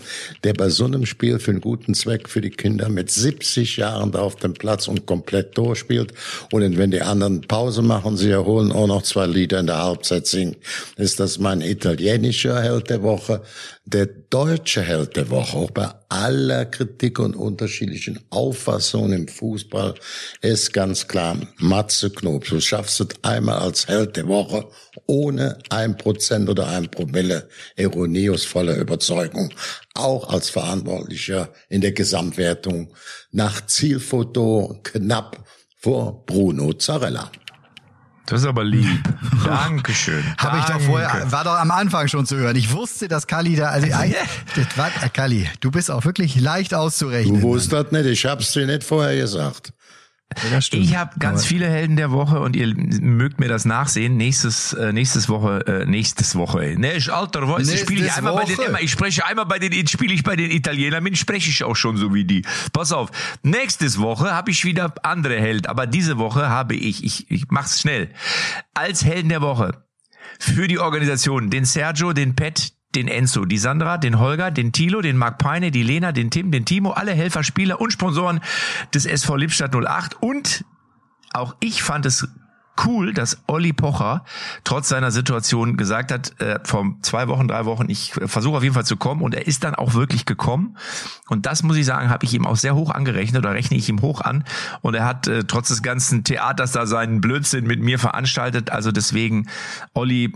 [0.44, 4.12] der bei so einem Spiel für einen guten Zweck für die Kinder mit 70 Jahren
[4.12, 6.14] da auf dem Platz und komplett durchspielt.
[6.52, 10.28] Und wenn die anderen Pause machen, sie erholen auch noch zwei Lieder in der Halbzeit
[10.28, 10.56] singen,
[10.96, 13.42] ist das mein italienischer Held der Woche.
[13.90, 19.96] Der deutsche Held der Woche, auch bei aller Kritik und unterschiedlichen Auffassungen im Fußball
[20.42, 24.68] ist ganz klar, Matze Knob, du schaffst es einmal als Held der Woche
[25.06, 29.54] ohne ein Prozent oder ein Promille Ironie Überzeugung,
[29.94, 32.94] auch als Verantwortlicher in der Gesamtwertung
[33.32, 37.32] nach Zielfoto knapp vor Bruno Zarella.
[38.28, 38.86] Das ist aber lieb.
[39.46, 40.22] Dankeschön.
[40.38, 42.58] Habe ich doch vorher, war doch am Anfang schon zu hören.
[42.58, 46.74] Ich wusste, dass Kali da, also, das war, äh, Kali, du bist auch wirklich leicht
[46.74, 47.40] auszurechnen.
[47.40, 49.72] Du wusstest nicht, ich hab's dir nicht vorher gesagt.
[50.52, 54.18] Ja, ich habe ganz Aber viele Helden der Woche und ihr mögt mir das nachsehen.
[54.18, 56.76] Nächstes, äh, nächstes Woche, äh, nächstes Woche.
[56.78, 58.56] Ne, ich, Alter, Nächstes spiele ich einmal Woche.
[58.58, 61.64] bei den, ich spreche einmal bei den, spiele ich bei den Italienern, mit spreche ich
[61.64, 62.44] auch schon so wie die.
[62.74, 63.10] Pass auf,
[63.42, 67.80] nächstes Woche habe ich wieder andere Held, aber diese Woche habe ich, ich, ich mach's
[67.82, 68.10] schnell,
[68.74, 69.84] als Helden der Woche
[70.40, 75.02] für die Organisation den Sergio, den Pet, den Enzo, die Sandra, den Holger, den Tilo,
[75.02, 78.40] den Marc Peine, die Lena, den Tim, den Timo, alle Helfer, Spieler und Sponsoren
[78.94, 80.66] des SV Lippstadt 08 und
[81.34, 82.28] auch ich fand es
[82.86, 84.24] cool, dass Olli Pocher
[84.64, 88.76] trotz seiner Situation gesagt hat, äh, vor zwei Wochen, drei Wochen, ich versuche auf jeden
[88.76, 90.78] Fall zu kommen und er ist dann auch wirklich gekommen.
[91.28, 93.90] Und das muss ich sagen, habe ich ihm auch sehr hoch angerechnet oder rechne ich
[93.90, 94.44] ihm hoch an.
[94.82, 98.70] Und er hat äh, trotz des ganzen Theaters da seinen Blödsinn mit mir veranstaltet.
[98.72, 99.48] Also deswegen,
[99.94, 100.34] Olli,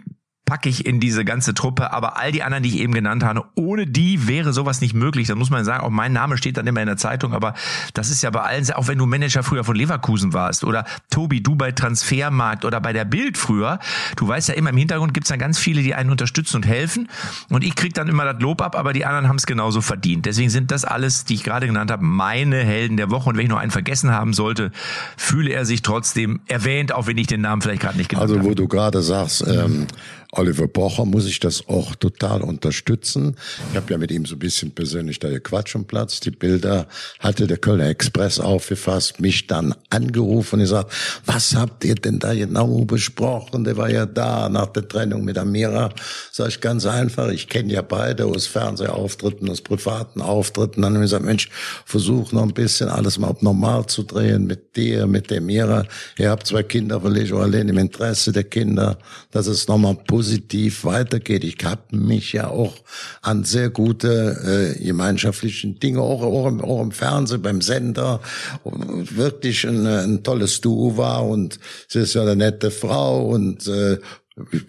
[0.51, 1.93] packe ich in diese ganze Truppe.
[1.93, 5.29] Aber all die anderen, die ich eben genannt habe, ohne die wäre sowas nicht möglich.
[5.29, 7.53] Da muss man sagen, auch mein Name steht dann immer in der Zeitung, aber
[7.93, 11.41] das ist ja bei allen, auch wenn du Manager früher von Leverkusen warst oder Tobi,
[11.41, 13.79] du bei Transfermarkt oder bei der Bild früher,
[14.17, 17.07] du weißt ja immer, im Hintergrund gibt's dann ganz viele, die einen unterstützen und helfen.
[17.47, 20.25] Und ich krieg dann immer das Lob ab, aber die anderen haben es genauso verdient.
[20.25, 23.29] Deswegen sind das alles, die ich gerade genannt habe, meine Helden der Woche.
[23.29, 24.73] Und wenn ich noch einen vergessen haben sollte,
[25.15, 28.33] fühle er sich trotzdem erwähnt, auch wenn ich den Namen vielleicht gerade nicht genannt habe.
[28.33, 28.55] Also wo habe.
[28.55, 29.87] du gerade sagst, ähm,
[30.33, 33.35] Oliver Pocher muss ich das auch total unterstützen.
[33.71, 36.21] Ich habe ja mit ihm so ein bisschen persönlich da gequatscht am Platz.
[36.21, 36.87] Die Bilder
[37.19, 40.93] hatte der Kölner Express aufgefasst, mich dann angerufen und gesagt,
[41.25, 43.65] was habt ihr denn da genau besprochen?
[43.65, 45.89] Der war ja da nach der Trennung mit Amira.
[46.31, 50.81] Sag ich ganz einfach, ich kenne ja beide aus Fernsehauftritten, aus privaten Auftritten.
[50.81, 51.49] Dann haben wir gesagt, Mensch,
[51.85, 55.85] versuch noch ein bisschen alles mal normal zu drehen mit dir, mit der Mira.
[56.17, 58.97] Ihr habt zwei Kinder, weil ich auch allein im Interesse der Kinder,
[59.31, 61.43] dass es nochmal positiv weitergeht.
[61.43, 62.75] Ich habe mich ja auch
[63.23, 68.19] an sehr gute äh, gemeinschaftlichen Dinge, auch, auch, im, auch im Fernsehen, beim Sender,
[68.63, 73.97] wirklich ein, ein tolles Duo war und sie ist ja eine nette Frau und äh,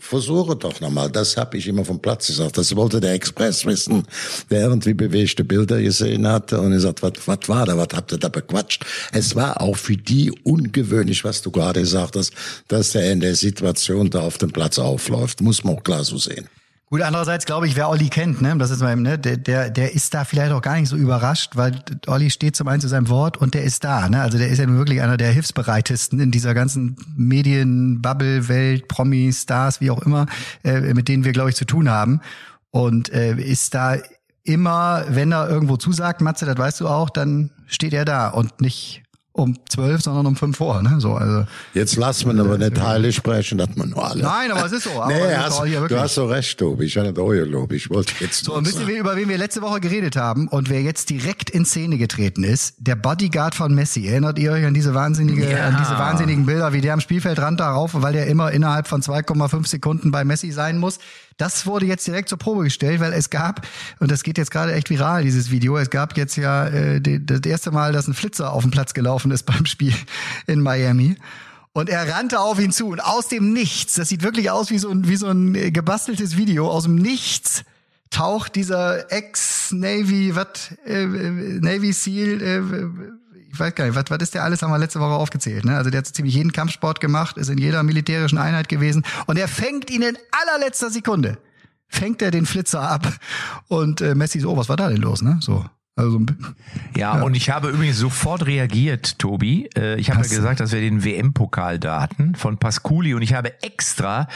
[0.01, 2.59] versuche doch nochmal, das habe ich immer vom Platz gesagt.
[2.59, 4.05] Das wollte der Express wissen,
[4.51, 8.13] der irgendwie bewegte Bilder gesehen hatte und er sagt, was was war da, was habt
[8.13, 8.85] ihr da bequatscht?
[9.13, 12.33] Es war auch für die ungewöhnlich, was du gerade gesagt hast,
[12.69, 15.41] dass der in der Situation da auf dem Platz aufläuft.
[15.41, 16.49] Muss man auch klar so sehen.
[16.93, 19.95] Gut, andererseits glaube ich, wer Olli kennt, ne, das ist mal, ne, der, der, der
[19.95, 23.09] ist da vielleicht auch gar nicht so überrascht, weil Olli steht zum einen zu seinem
[23.09, 24.21] Wort und der ist da, ne?
[24.21, 29.91] Also der ist ja wirklich einer der hilfsbereitesten in dieser ganzen Medien-Bubble-Welt, Promis, Stars, wie
[29.91, 30.27] auch immer,
[30.65, 32.21] äh, mit denen wir, glaube ich, zu tun haben.
[32.73, 33.97] Und äh, ist da
[34.45, 38.61] immer, wenn er irgendwo zusagt, Matze, das weißt du auch, dann steht er da und
[38.61, 39.03] nicht
[39.35, 40.83] um zwölf, sondern um fünf vor.
[40.83, 40.97] Ne?
[40.99, 44.23] So, also, Jetzt lass man aber nicht heilig sprechen, dass man nur alle.
[44.23, 45.03] Nein, aber es ist so.
[45.03, 46.85] Aber nee, hast, du hast so recht, Tobi.
[46.85, 47.73] Ich hatte euer Lob.
[47.73, 50.69] Ich wollte jetzt So, und wisst ihr, über wen wir letzte Woche geredet haben und
[50.69, 52.75] wer jetzt direkt in Szene getreten ist?
[52.79, 54.07] Der Bodyguard von Messi.
[54.07, 55.67] Erinnert ihr euch an diese wahnsinnige, ja.
[55.67, 59.67] an diese wahnsinnigen Bilder, wie der am Spielfeldrand darauf, weil der immer innerhalb von 2,5
[59.67, 60.99] Sekunden bei Messi sein muss?
[61.37, 63.67] Das wurde jetzt direkt zur Probe gestellt, weil es gab,
[64.01, 67.25] und das geht jetzt gerade echt viral, dieses Video, es gab jetzt ja äh, die,
[67.25, 69.95] das erste Mal, dass ein Flitzer auf den Platz gelaufen ist beim Spiel
[70.47, 71.17] in Miami.
[71.75, 74.79] Und er rannte auf ihn zu und aus dem Nichts, das sieht wirklich aus wie
[74.79, 77.65] so ein, wie so ein äh, gebasteltes Video, aus dem Nichts
[78.11, 82.63] taucht dieser Ex-Navy, was, äh, äh, Navy Seal, äh,
[83.53, 85.65] ich weiß gar nicht, was, was ist der alles, haben wir letzte Woche aufgezählt.
[85.65, 85.77] Ne?
[85.77, 89.39] Also der hat so ziemlich jeden Kampfsport gemacht, ist in jeder militärischen Einheit gewesen und
[89.39, 91.39] er fängt ihn in allerletzter Sekunde,
[91.87, 93.07] fängt er den Flitzer ab
[93.69, 95.23] und äh, Messi so, oh, was war da denn los?
[95.23, 95.39] Ne?
[95.41, 95.65] So,
[95.95, 96.21] also,
[96.97, 99.69] ja, ja, und ich habe übrigens sofort reagiert, Tobi.
[99.77, 103.35] Äh, ich habe ja gesagt, dass wir den WM-Pokal da hatten von Pasculi und ich
[103.35, 104.27] habe extra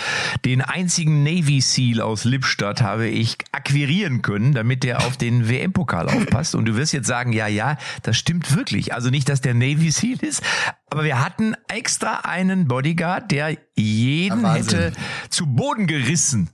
[0.45, 6.09] den einzigen Navy Seal aus Lippstadt habe ich akquirieren können, damit der auf den WM-Pokal
[6.11, 6.55] aufpasst.
[6.55, 8.93] Und du wirst jetzt sagen, ja, ja, das stimmt wirklich.
[8.93, 10.43] Also nicht, dass der Navy Seal ist,
[10.89, 14.93] aber wir hatten extra einen Bodyguard, der jeden hätte
[15.31, 16.49] zu Boden gerissen,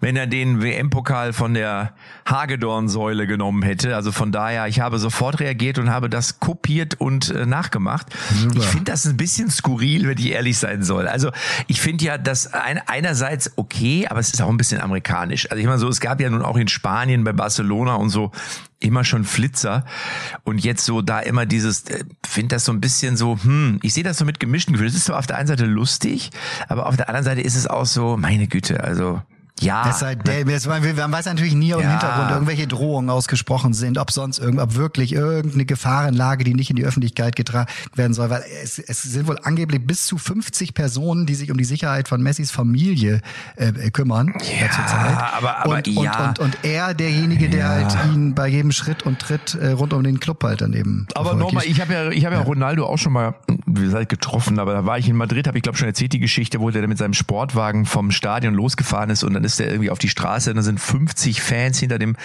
[0.00, 1.92] wenn er den WM-Pokal von der
[2.26, 3.94] Hagedorn-Säule genommen hätte.
[3.94, 8.06] Also von daher, ich habe sofort reagiert und habe das kopiert und äh, nachgemacht.
[8.34, 8.58] Super.
[8.58, 11.06] Ich finde das ein bisschen skurril, wenn ich ehrlich sein soll.
[11.06, 11.30] Also
[11.66, 15.50] ich finde ja das ein, einerseits okay, aber es ist auch ein bisschen amerikanisch.
[15.50, 18.32] Also ich meine so, es gab ja nun auch in Spanien bei Barcelona und so
[18.80, 19.84] immer schon Flitzer
[20.44, 23.94] und jetzt so da immer dieses, äh, finde das so ein bisschen so, hm, ich
[23.94, 24.90] sehe das so mit gemischten Gefühlen.
[24.90, 26.30] Es ist so auf der einen Seite lustig,
[26.68, 29.22] aber auf der anderen Seite ist es auch so, meine Güte, also
[29.60, 29.84] ja.
[29.84, 31.86] Das halt, der, das, man weiß natürlich nie, ob ja.
[31.86, 36.70] im Hintergrund irgendwelche Drohungen ausgesprochen sind, ob sonst irgend, ob wirklich irgendeine Gefahrenlage, die nicht
[36.70, 40.74] in die Öffentlichkeit getragen werden soll, weil es, es sind wohl angeblich bis zu 50
[40.74, 43.20] Personen, die sich um die Sicherheit von Messis Familie
[43.56, 44.34] äh, kümmern.
[44.60, 45.34] Ja, Zeit.
[45.36, 46.28] aber, aber und, ja.
[46.30, 47.68] Und, und, und er derjenige, der ja.
[47.68, 51.06] halt ihn bei jedem Schritt und Tritt äh, rund um den Club halt daneben.
[51.14, 53.36] Aber nochmal, ich habe ja, ich habe ja, ja Ronaldo auch schon mal,
[53.66, 56.18] wie gesagt, getroffen, aber da war ich in Madrid, habe ich glaube schon erzählt die
[56.18, 59.90] Geschichte, wo der mit seinem Sportwagen vom Stadion losgefahren ist und dann ist der irgendwie
[59.90, 62.16] auf die Straße, dann sind 50 Fans hinter dem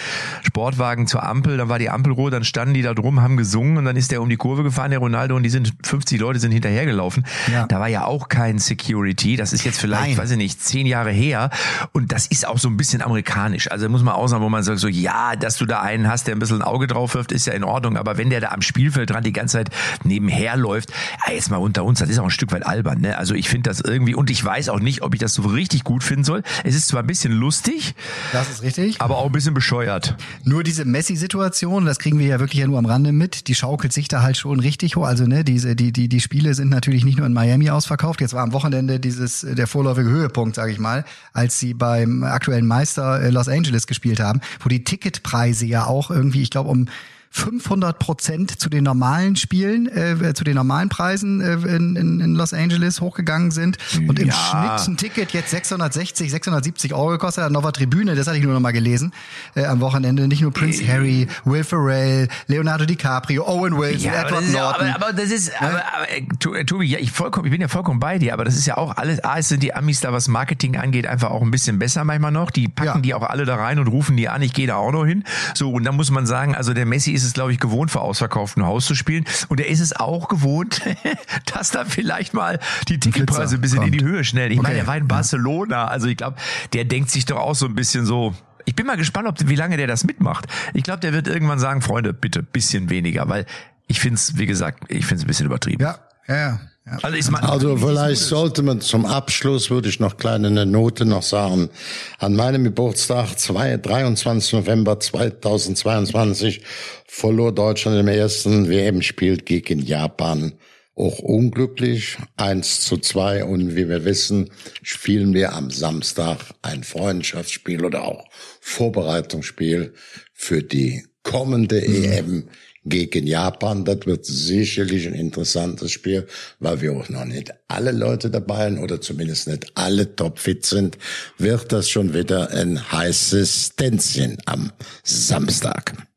[0.42, 3.76] Sportwagen zur Ampel, dann war die Ampel rot, dann standen die da drum, haben gesungen
[3.76, 6.38] und dann ist der um die Kurve gefahren, der Ronaldo, und die sind 50 Leute
[6.38, 7.24] sind hinterhergelaufen.
[7.52, 7.66] Ja.
[7.66, 9.36] Da war ja auch kein Security.
[9.36, 10.16] Das ist jetzt vielleicht, Nein.
[10.18, 11.50] weiß ich nicht, zehn Jahre her.
[11.92, 13.70] Und das ist auch so ein bisschen amerikanisch.
[13.70, 16.26] Also muss man auch sagen, wo man sagt so, ja, dass du da einen hast,
[16.26, 17.96] der ein bisschen ein Auge drauf wirft, ist ja in Ordnung.
[17.96, 19.70] Aber wenn der da am Spielfeld dran die ganze Zeit
[20.04, 20.92] nebenher läuft,
[21.32, 23.00] jetzt mal unter uns, das ist auch ein Stück weit albern.
[23.00, 23.16] Ne?
[23.16, 25.84] Also ich finde das irgendwie, und ich weiß auch nicht, ob ich das so richtig
[25.84, 26.42] gut finden soll.
[26.64, 27.96] Es ist zwar ein bisschen lustig.
[28.32, 29.00] Das ist richtig.
[29.00, 30.14] Aber auch ein bisschen bescheuert.
[30.44, 33.92] Nur diese Messi-Situation, das kriegen wir ja wirklich ja nur am Rande mit, die schaukelt
[33.92, 35.06] sich da halt schon richtig hoch.
[35.06, 38.20] Also ne, diese, die, die, die Spiele sind natürlich nicht nur in Miami ausverkauft.
[38.20, 42.68] Jetzt war am Wochenende dieses, der vorläufige Höhepunkt, sage ich mal, als sie beim aktuellen
[42.68, 46.86] Meister äh, Los Angeles gespielt haben, wo die Ticketpreise ja auch irgendwie, ich glaube, um
[47.32, 52.34] 500 Prozent zu den normalen Spielen, äh, zu den normalen Preisen äh, in, in, in
[52.34, 53.78] Los Angeles hochgegangen sind
[54.08, 54.34] und im ja.
[54.34, 58.52] Schnitt ein Ticket jetzt 660, 670 Euro gekostet hat, Nova Tribüne, das hatte ich nur
[58.52, 59.12] noch mal gelesen
[59.54, 60.26] äh, am Wochenende.
[60.26, 60.88] Nicht nur Prince äh.
[60.88, 64.88] Harry, Will Ferrell, Leonardo DiCaprio, Owen Wilson, ja, Edward Norton.
[64.88, 65.68] aber, aber, das ist, ja?
[65.68, 68.56] aber, aber äh, Tobi, ja, ich vollkommen, ich bin ja vollkommen bei dir, aber das
[68.56, 71.52] ist ja auch alles, A, sind die Amis da, was Marketing angeht, einfach auch ein
[71.52, 72.50] bisschen besser manchmal noch.
[72.50, 74.90] Die packen die auch alle da rein und rufen die an, ich gehe da auch
[74.90, 75.24] noch hin.
[75.54, 77.90] So, und dann muss man sagen, also der Messi ist ist es, glaube ich, gewohnt,
[77.90, 79.24] vor ausverkauftem Haus zu spielen.
[79.48, 80.82] Und er ist es auch gewohnt,
[81.54, 82.58] dass da vielleicht mal
[82.88, 83.92] die Ticketpreise ein bisschen kommt.
[83.92, 84.50] in die Höhe schnell.
[84.52, 84.68] Ich okay.
[84.68, 85.86] meine, er war in Barcelona.
[85.86, 86.36] Also ich glaube,
[86.72, 89.56] der denkt sich doch auch so ein bisschen so, ich bin mal gespannt, ob, wie
[89.56, 90.46] lange der das mitmacht.
[90.74, 93.46] Ich glaube, der wird irgendwann sagen, Freunde, bitte bisschen weniger, weil
[93.86, 95.82] ich finde es, wie gesagt, ich finde es ein bisschen übertrieben.
[95.82, 95.98] Ja,
[96.28, 96.60] ja, ja.
[97.02, 101.22] Also, ich mein, also vielleicht sollte man zum Abschluss, würde ich noch kleine Note noch
[101.22, 101.70] sagen.
[102.18, 104.54] An meinem Geburtstag, 2, 23.
[104.54, 106.62] November 2022,
[107.06, 110.54] verlor Deutschland im ersten WM-Spiel gegen Japan.
[110.96, 113.44] Auch unglücklich, 1 zu 2.
[113.44, 114.50] Und wie wir wissen,
[114.82, 118.24] spielen wir am Samstag ein Freundschaftsspiel oder auch
[118.60, 119.94] Vorbereitungsspiel
[120.32, 122.04] für die kommende mhm.
[122.04, 122.48] EM
[122.90, 123.86] gegen Japan.
[123.86, 126.26] Das wird sicherlich ein interessantes Spiel,
[126.58, 130.98] weil wir auch noch nicht alle Leute dabei sind oder zumindest nicht alle topfit sind,
[131.38, 134.70] wird das schon wieder ein heißes Tänzchen am
[135.02, 136.09] Samstag.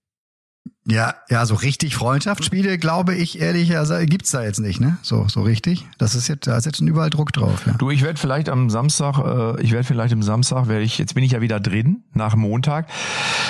[0.86, 3.72] Ja, ja, so richtig Freundschaftsspiele, glaube ich, ehrlich,
[4.08, 4.98] gibt's da jetzt nicht, ne?
[5.02, 5.86] So, so richtig.
[5.98, 7.66] Das ist jetzt, da ist jetzt überall Druck drauf.
[7.66, 7.74] Ja.
[7.74, 11.16] Du, ich werde vielleicht am Samstag, äh, ich werde vielleicht am Samstag, werde ich, jetzt
[11.16, 12.88] bin ich ja wieder drin, nach Montag,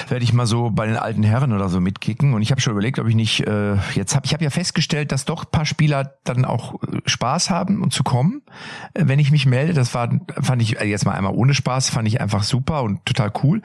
[0.09, 2.36] werde ich mal so bei den alten Herren oder so mitkicken.
[2.36, 5.11] Und ich habe schon überlegt, ob ich nicht, äh, jetzt habe ich habe ja festgestellt,
[5.11, 8.43] dass doch paar Spieler dann auch äh, Spaß haben und zu kommen,
[8.93, 9.73] äh, wenn ich mich melde.
[9.73, 10.07] Das war,
[10.39, 13.63] fand ich äh, jetzt mal einmal ohne Spaß, fand ich einfach super und total cool.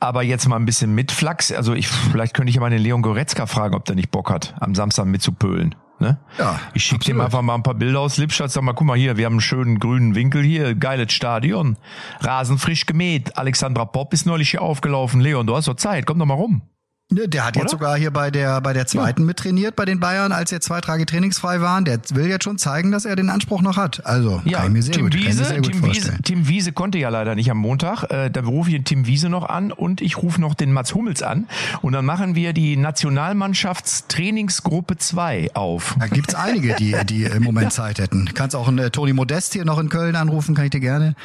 [0.00, 2.89] Aber jetzt mal ein bisschen mit Flachs, also ich, vielleicht könnte ich ja mal den
[2.90, 5.76] Leon Goretzka fragen, ob der nicht Bock hat, am Samstag mitzupölen.
[6.00, 6.18] Ne?
[6.38, 8.96] Ja, ich schicke dem einfach mal ein paar Bilder aus Lippstadt, sag mal, guck mal
[8.96, 11.76] hier, wir haben einen schönen grünen Winkel hier, geiles Stadion,
[12.18, 16.18] Rasen frisch gemäht, Alexandra Popp ist neulich hier aufgelaufen, Leon, du hast doch Zeit, komm
[16.18, 16.62] doch mal rum.
[17.12, 17.64] Ne, der hat Oder?
[17.64, 19.26] jetzt sogar hier bei der bei der zweiten ja.
[19.26, 21.84] mittrainiert bei den Bayern, als er zwei Tage trainingsfrei waren.
[21.84, 24.06] Der will jetzt schon zeigen, dass er den Anspruch noch hat.
[24.06, 26.12] Also ja, kann ich mir sehr, Tim gut, Wiese, sehr gut Tim vorstellen.
[26.12, 28.04] Wiese, Tim Wiese konnte ja leider nicht am Montag.
[28.04, 30.94] Äh, da rufe ich den Tim Wiese noch an und ich rufe noch den Mats
[30.94, 31.48] Hummels an
[31.82, 35.96] und dann machen wir die Nationalmannschaftstrainingsgruppe 2 auf.
[35.98, 38.30] Da gibt's einige, die die im Moment Zeit hätten.
[38.34, 41.16] Kannst auch einen äh, Toni Modest hier noch in Köln anrufen, kann ich dir gerne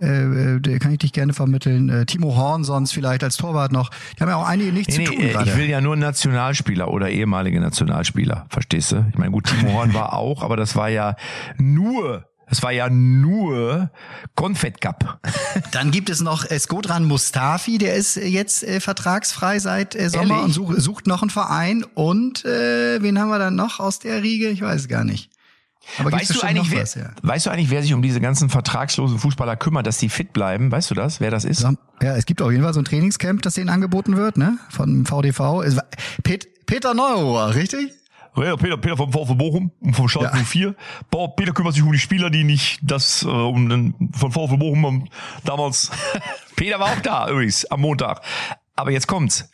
[0.00, 1.88] äh, äh kann ich dich gerne vermitteln.
[1.88, 3.90] Äh, Timo Horn sonst vielleicht als Torwart noch.
[4.16, 5.50] Die haben ja auch einige nichts nee, zu tun nee, gerade.
[5.50, 9.06] Ich will ja nur Nationalspieler oder ehemalige Nationalspieler, verstehst du?
[9.10, 11.16] Ich meine, gut, Timo Horn war auch, aber das war ja
[11.58, 13.90] nur es war ja nur
[14.34, 15.20] Confed Cup.
[15.72, 20.36] Dann gibt es noch äh, Skodran Mustafi, der ist jetzt äh, vertragsfrei seit äh, Sommer
[20.36, 20.44] Ehrlich?
[20.44, 21.84] und such, sucht noch einen Verein.
[21.94, 24.48] Und äh, wen haben wir dann noch aus der Riege?
[24.48, 25.30] Ich weiß es gar nicht.
[25.98, 27.10] Aber weißt du, eigentlich, wer, was, ja.
[27.22, 30.70] weißt du eigentlich, wer sich um diese ganzen vertragslosen Fußballer kümmert, dass die fit bleiben?
[30.70, 31.62] Weißt du das, wer das ist?
[32.02, 34.58] Ja, es gibt auf jeden Fall so ein Trainingscamp, das denen angeboten wird, ne?
[34.70, 35.64] Von VDV.
[36.66, 37.92] Peter Neurohr, richtig?
[38.36, 40.44] Ja, Peter, Peter vom VfB Bochum, vom Schalke ja.
[40.44, 40.74] 04.
[41.36, 44.84] Peter kümmert sich um die Spieler, die nicht das äh, um den, von VfB Bochum
[44.84, 45.08] um,
[45.44, 45.90] damals.
[46.56, 48.22] Peter war auch da übrigens am Montag.
[48.76, 49.48] Aber jetzt kommt's.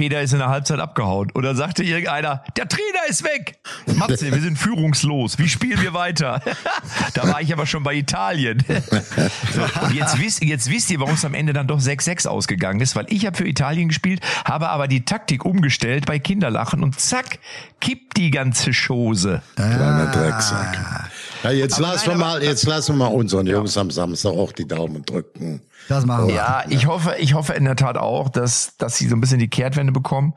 [0.00, 1.30] Peter ist in der Halbzeit abgehauen.
[1.34, 3.58] Und dann sagte irgendeiner, der Trainer ist weg.
[3.96, 5.38] Matze, wir sind führungslos.
[5.38, 6.40] Wie spielen wir weiter?
[7.12, 8.64] da war ich aber schon bei Italien.
[8.66, 12.80] so, und jetzt wisst, jetzt wisst ihr, warum es am Ende dann doch 6-6 ausgegangen
[12.80, 12.96] ist.
[12.96, 17.38] Weil ich habe für Italien gespielt, habe aber die Taktik umgestellt bei Kinderlachen und zack,
[17.82, 19.42] kippt die ganze Chose.
[19.56, 21.10] Kleiner Drecksack.
[21.42, 24.30] Ja, jetzt aber lassen nein, wir mal, jetzt lassen wir mal unseren Jungs am Samstag
[24.30, 25.60] auch die Daumen drücken.
[25.90, 26.36] Das machen wir.
[26.36, 29.40] Ja, ich hoffe, ich hoffe in der Tat auch, dass, dass sie so ein bisschen
[29.40, 30.34] die Kehrtwende bekommen.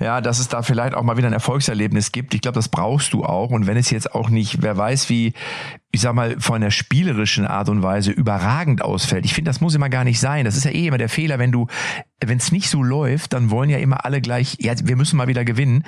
[0.00, 2.34] Ja, dass es da vielleicht auch mal wieder ein Erfolgserlebnis gibt.
[2.34, 3.50] Ich glaube, das brauchst du auch.
[3.50, 5.32] Und wenn es jetzt auch nicht, wer weiß, wie,
[5.92, 9.24] ich sag mal, von der spielerischen Art und Weise überragend ausfällt.
[9.24, 10.44] Ich finde, das muss immer gar nicht sein.
[10.44, 11.68] Das ist ja eh immer der Fehler, wenn du,
[12.20, 15.28] wenn es nicht so läuft, dann wollen ja immer alle gleich, ja, wir müssen mal
[15.28, 15.84] wieder gewinnen.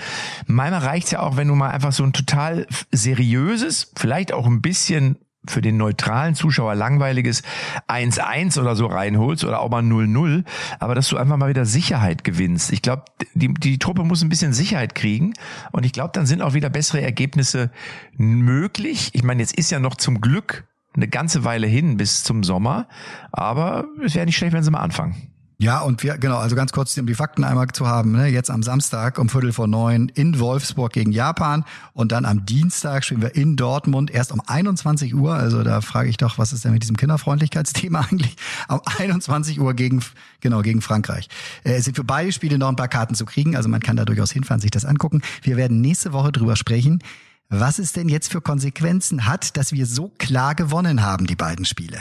[0.46, 4.62] Manchmal reicht's ja auch, wenn du mal einfach so ein total seriöses, vielleicht auch ein
[4.62, 5.18] bisschen
[5.50, 7.42] für den neutralen Zuschauer langweiliges
[7.88, 10.44] 1-1 oder so reinholst oder auch mal 0-0,
[10.78, 12.72] aber dass du einfach mal wieder Sicherheit gewinnst.
[12.72, 15.34] Ich glaube, die, die Truppe muss ein bisschen Sicherheit kriegen
[15.72, 17.70] und ich glaube, dann sind auch wieder bessere Ergebnisse
[18.16, 19.10] möglich.
[19.12, 22.88] Ich meine, jetzt ist ja noch zum Glück eine ganze Weile hin bis zum Sommer,
[23.30, 25.37] aber es wäre nicht schlecht, wenn sie mal anfangen.
[25.60, 28.48] Ja, und wir, genau, also ganz kurz, um die Fakten einmal zu haben, ne, jetzt
[28.48, 33.22] am Samstag um Viertel vor neun in Wolfsburg gegen Japan und dann am Dienstag spielen
[33.22, 36.70] wir in Dortmund erst um 21 Uhr, also da frage ich doch, was ist denn
[36.74, 38.36] mit diesem Kinderfreundlichkeitsthema eigentlich?
[38.68, 40.00] Um 21 Uhr gegen,
[40.40, 41.28] genau, gegen Frankreich.
[41.64, 43.96] Äh, es sind für beide Spiele noch ein paar Karten zu kriegen, also man kann
[43.96, 45.22] da durchaus hinfahren, sich das angucken.
[45.42, 47.02] Wir werden nächste Woche drüber sprechen,
[47.48, 51.64] was es denn jetzt für Konsequenzen hat, dass wir so klar gewonnen haben, die beiden
[51.64, 51.98] Spiele.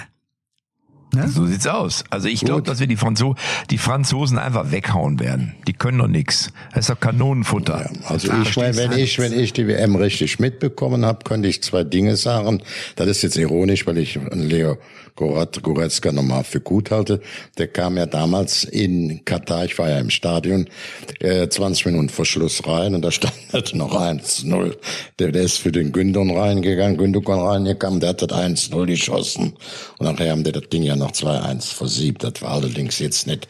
[1.14, 1.28] Ne?
[1.30, 2.04] So sieht's aus.
[2.10, 3.36] Also ich glaube, dass wir die, Franzo
[3.70, 5.56] die Franzosen einfach weghauen werden.
[5.68, 6.52] Die können doch nix.
[6.74, 7.90] Das ist doch Kanonenfutter.
[7.92, 11.64] Ja, also ich meine, wenn ich, wenn ich die WM richtig mitbekommen habe, könnte ich
[11.64, 12.62] zwei Dinge sagen.
[12.96, 14.78] Das ist jetzt ironisch, weil ich Leo
[15.18, 17.20] Goretzka nochmal für gut halte.
[17.58, 20.70] Der kam ja damals in Katar, ich war ja im Stadion,
[21.20, 24.76] äh, 20 Minuten vor Schluss rein und da stand halt noch 1-0.
[25.20, 29.54] Der, der ist für den Gündon reingegangen, Gündogan reingegangen, der hat das 1-0 geschossen.
[29.98, 32.24] Und nachher haben die das Ding ja noch 2-1 versiebt.
[32.24, 33.48] Das war allerdings jetzt nicht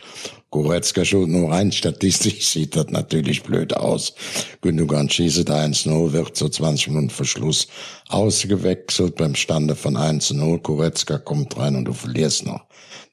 [0.50, 4.14] Goretzka schon nur rein statistisch sieht das natürlich blöd aus.
[4.62, 7.68] Gündogan schießt 1-0, wird so 20 Minuten Verschluss
[8.08, 10.62] ausgewechselt beim Stande von 1-0.
[10.62, 12.66] Goretzka kommt rein und du verlierst noch.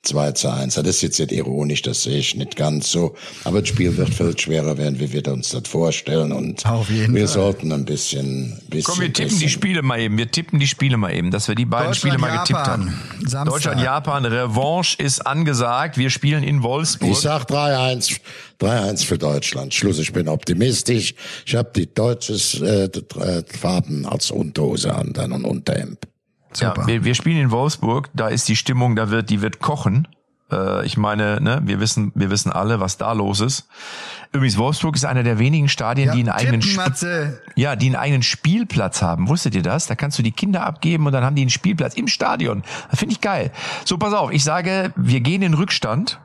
[0.05, 0.75] 2 zu 1.
[0.75, 3.15] Das ist jetzt nicht ironisch, das sehe ich nicht ganz so.
[3.45, 6.33] Aber das Spiel wird viel schwerer werden, wie wir uns das vorstellen.
[6.33, 7.35] Und Auf jeden wir Fall.
[7.35, 8.85] sollten ein bisschen, bisschen.
[8.85, 9.41] Komm, wir tippen bisschen.
[9.41, 10.19] die Spiele mal eben.
[10.19, 12.95] Wir tippen die Spiele mal eben, dass wir die beiden Spiele mal getippt haben.
[13.21, 13.45] Samstag.
[13.47, 15.99] Deutschland, Japan, Revanche ist angesagt.
[15.99, 17.11] Wir spielen in Wolfsburg.
[17.11, 18.21] Ich sag 3-1.
[18.61, 19.75] 3-1 für Deutschland.
[19.75, 21.15] Schluss, ich bin optimistisch.
[21.45, 22.89] Ich habe die deutsches äh,
[23.61, 25.99] Farben als Unterhose an, dann und Unterhemd.
[26.57, 26.83] Super.
[26.83, 30.09] Ja, wir, wir spielen in Wolfsburg, da ist die Stimmung, da wird, die wird kochen.
[30.51, 33.69] Äh, ich meine, ne, wir wissen, wir wissen alle, was da los ist.
[34.33, 37.97] Übrigens, Wolfsburg ist einer der wenigen Stadien, ja, die einen eigenen Sp ja, die einen
[37.97, 39.29] eigenen Spielplatz haben.
[39.29, 39.87] Wusstet ihr das?
[39.87, 42.63] Da kannst du die Kinder abgeben und dann haben die einen Spielplatz im Stadion.
[42.91, 43.53] Das finde ich geil.
[43.85, 46.21] So, pass auf, ich sage, wir gehen in Rückstand.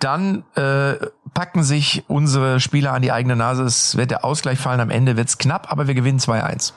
[0.00, 0.96] Dann äh,
[1.32, 3.62] packen sich unsere Spieler an die eigene Nase.
[3.62, 4.80] Es wird der Ausgleich fallen.
[4.80, 6.72] Am Ende wird's knapp, aber wir gewinnen 2-1.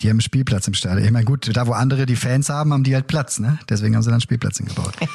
[0.00, 1.04] Die haben Spielplatz im Stadion.
[1.04, 3.58] Ich meine, gut, da wo andere die Fans haben, haben die halt Platz, ne?
[3.68, 4.94] Deswegen haben sie dann einen Spielplatz hingebaut.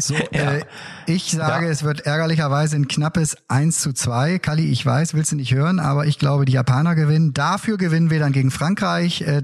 [0.00, 0.54] So, ja.
[0.54, 0.64] äh,
[1.06, 1.70] ich sage, ja.
[1.70, 4.38] es wird ärgerlicherweise ein knappes 1 zu 2.
[4.38, 7.32] Kali, ich weiß, willst du nicht hören, aber ich glaube, die Japaner gewinnen.
[7.32, 9.42] Dafür gewinnen wir dann gegen Frankreich äh,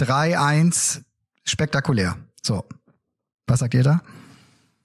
[0.00, 1.02] 3-1.
[1.44, 2.16] Spektakulär.
[2.42, 2.64] So.
[3.46, 4.00] Was sagt ihr da?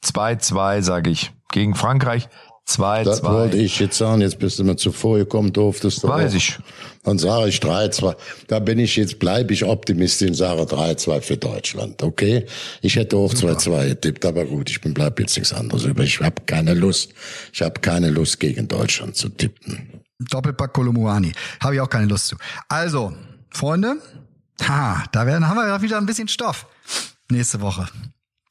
[0.04, 1.34] 2-2, sage ich.
[1.52, 2.28] Gegen Frankreich
[2.66, 6.08] 2, Das wollte ich jetzt sagen, jetzt bist du mir zuvor gekommen, durftest du.
[6.08, 6.36] Weiß auch.
[6.36, 6.58] ich.
[7.04, 8.16] Dann sage ich 3-2.
[8.48, 12.02] Da bin ich jetzt, bleibe ich optimistisch und sage 3-2 für Deutschland.
[12.02, 12.46] Okay?
[12.82, 16.04] Ich hätte auch 2-2 getippt, aber gut, ich bin bleib jetzt nichts anderes über.
[16.04, 17.14] Ich habe keine Lust.
[17.54, 20.02] Ich habe keine Lust, gegen Deutschland zu tippen.
[20.18, 21.34] Doppelpack Kolumuani.
[21.60, 22.36] Habe ich auch keine Lust zu.
[22.68, 23.14] Also,
[23.52, 23.98] Freunde,
[24.64, 26.66] ha, da werden, haben wir wieder ein bisschen Stoff.
[27.30, 27.88] Nächste Woche.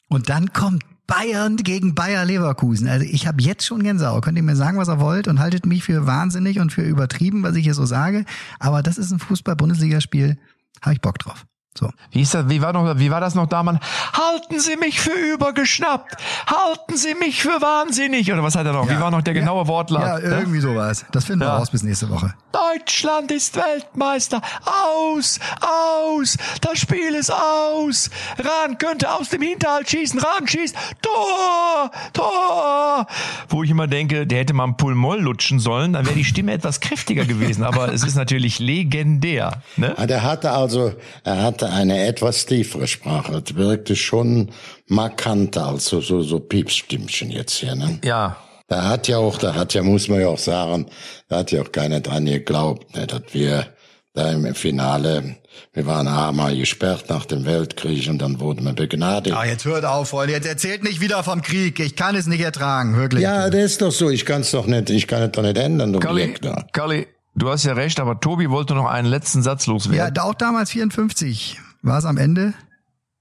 [0.09, 2.89] Und dann kommt Bayern gegen Bayer Leverkusen.
[2.89, 4.25] Also ich habe jetzt schon Gänsehaut.
[4.25, 7.43] Könnt ihr mir sagen, was ihr wollt und haltet mich für wahnsinnig und für übertrieben,
[7.43, 8.25] was ich hier so sage.
[8.59, 10.39] Aber das ist ein Fußball-Bundesligaspiel.
[10.81, 11.47] Habe ich Bock drauf.
[11.77, 11.91] So.
[12.13, 13.81] Wie, ist das, wie, war noch, wie war das noch damals?
[14.13, 16.17] Halten Sie mich für übergeschnappt!
[16.47, 18.33] Halten Sie mich für wahnsinnig!
[18.33, 18.89] Oder was hat er noch?
[18.89, 18.97] Ja.
[18.97, 20.03] Wie war noch der genaue ja, Wortlaut?
[20.03, 21.05] Ja, irgendwie sowas.
[21.11, 22.33] Das finden wir raus bis nächste Woche.
[22.53, 24.41] Deutschland ist Weltmeister.
[24.65, 26.37] Aus, aus.
[26.61, 28.09] Das Spiel ist aus.
[28.39, 30.21] Rahn könnte aus dem Hinterhalt schießen.
[30.21, 30.77] Rahn schießt.
[31.03, 33.07] Tor, Tor.
[33.49, 36.53] Wo ich immer denke, der hätte mal ein Pulmoll lutschen sollen, dann wäre die Stimme
[36.53, 37.65] etwas kräftiger gewesen.
[37.65, 39.61] Aber es ist natürlich legendär.
[39.77, 39.95] Ne?
[39.97, 40.93] Ah, Der hatte also,
[41.25, 43.43] er hatte eine etwas tiefere Sprache.
[43.43, 44.51] Das wirkte schon
[44.87, 47.99] markanter als so, so, so Piepsstimmchen jetzt hier, ne?
[48.05, 48.37] Ja.
[48.67, 50.87] Da hat ja auch, da hat ja, muss man ja auch sagen,
[51.29, 53.67] da hat ja auch keiner dran geglaubt, ne, dass wir
[54.15, 55.37] da im Finale,
[55.73, 59.37] wir waren einmal gesperrt nach dem Weltkrieg und dann wurden wir begnadigt.
[59.37, 60.33] Ah, jetzt hört auf, Freunde.
[60.33, 61.81] Jetzt erzählt nicht wieder vom Krieg.
[61.81, 63.25] Ich kann es nicht ertragen, wirklich.
[63.25, 64.11] Ja, das ist doch so.
[64.11, 66.65] Ich kann es doch nicht, ich kann es doch nicht ändern, du da.
[66.73, 70.19] Kalli, du hast ja recht, aber Tobi wollte noch einen letzten Satz Ja, loswerden.
[70.19, 72.55] auch damals 54 war es am Ende,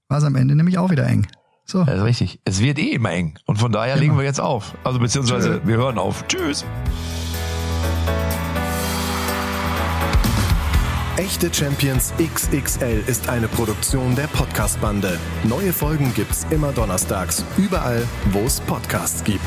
[0.08, 1.26] war es am Ende nämlich auch wieder eng.
[1.66, 1.84] So.
[1.84, 2.40] Das ist richtig.
[2.44, 3.38] Es wird eh immer eng.
[3.46, 4.74] Und von daher legen wir jetzt auf.
[4.84, 6.26] Also beziehungsweise wir hören auf.
[6.28, 6.64] Tschüss.
[11.16, 15.18] Echte Champions XXL ist eine Produktion der Podcast-Bande.
[15.44, 18.02] Neue Folgen gibt's immer donnerstags, überall,
[18.32, 19.40] wo es Podcasts gibt.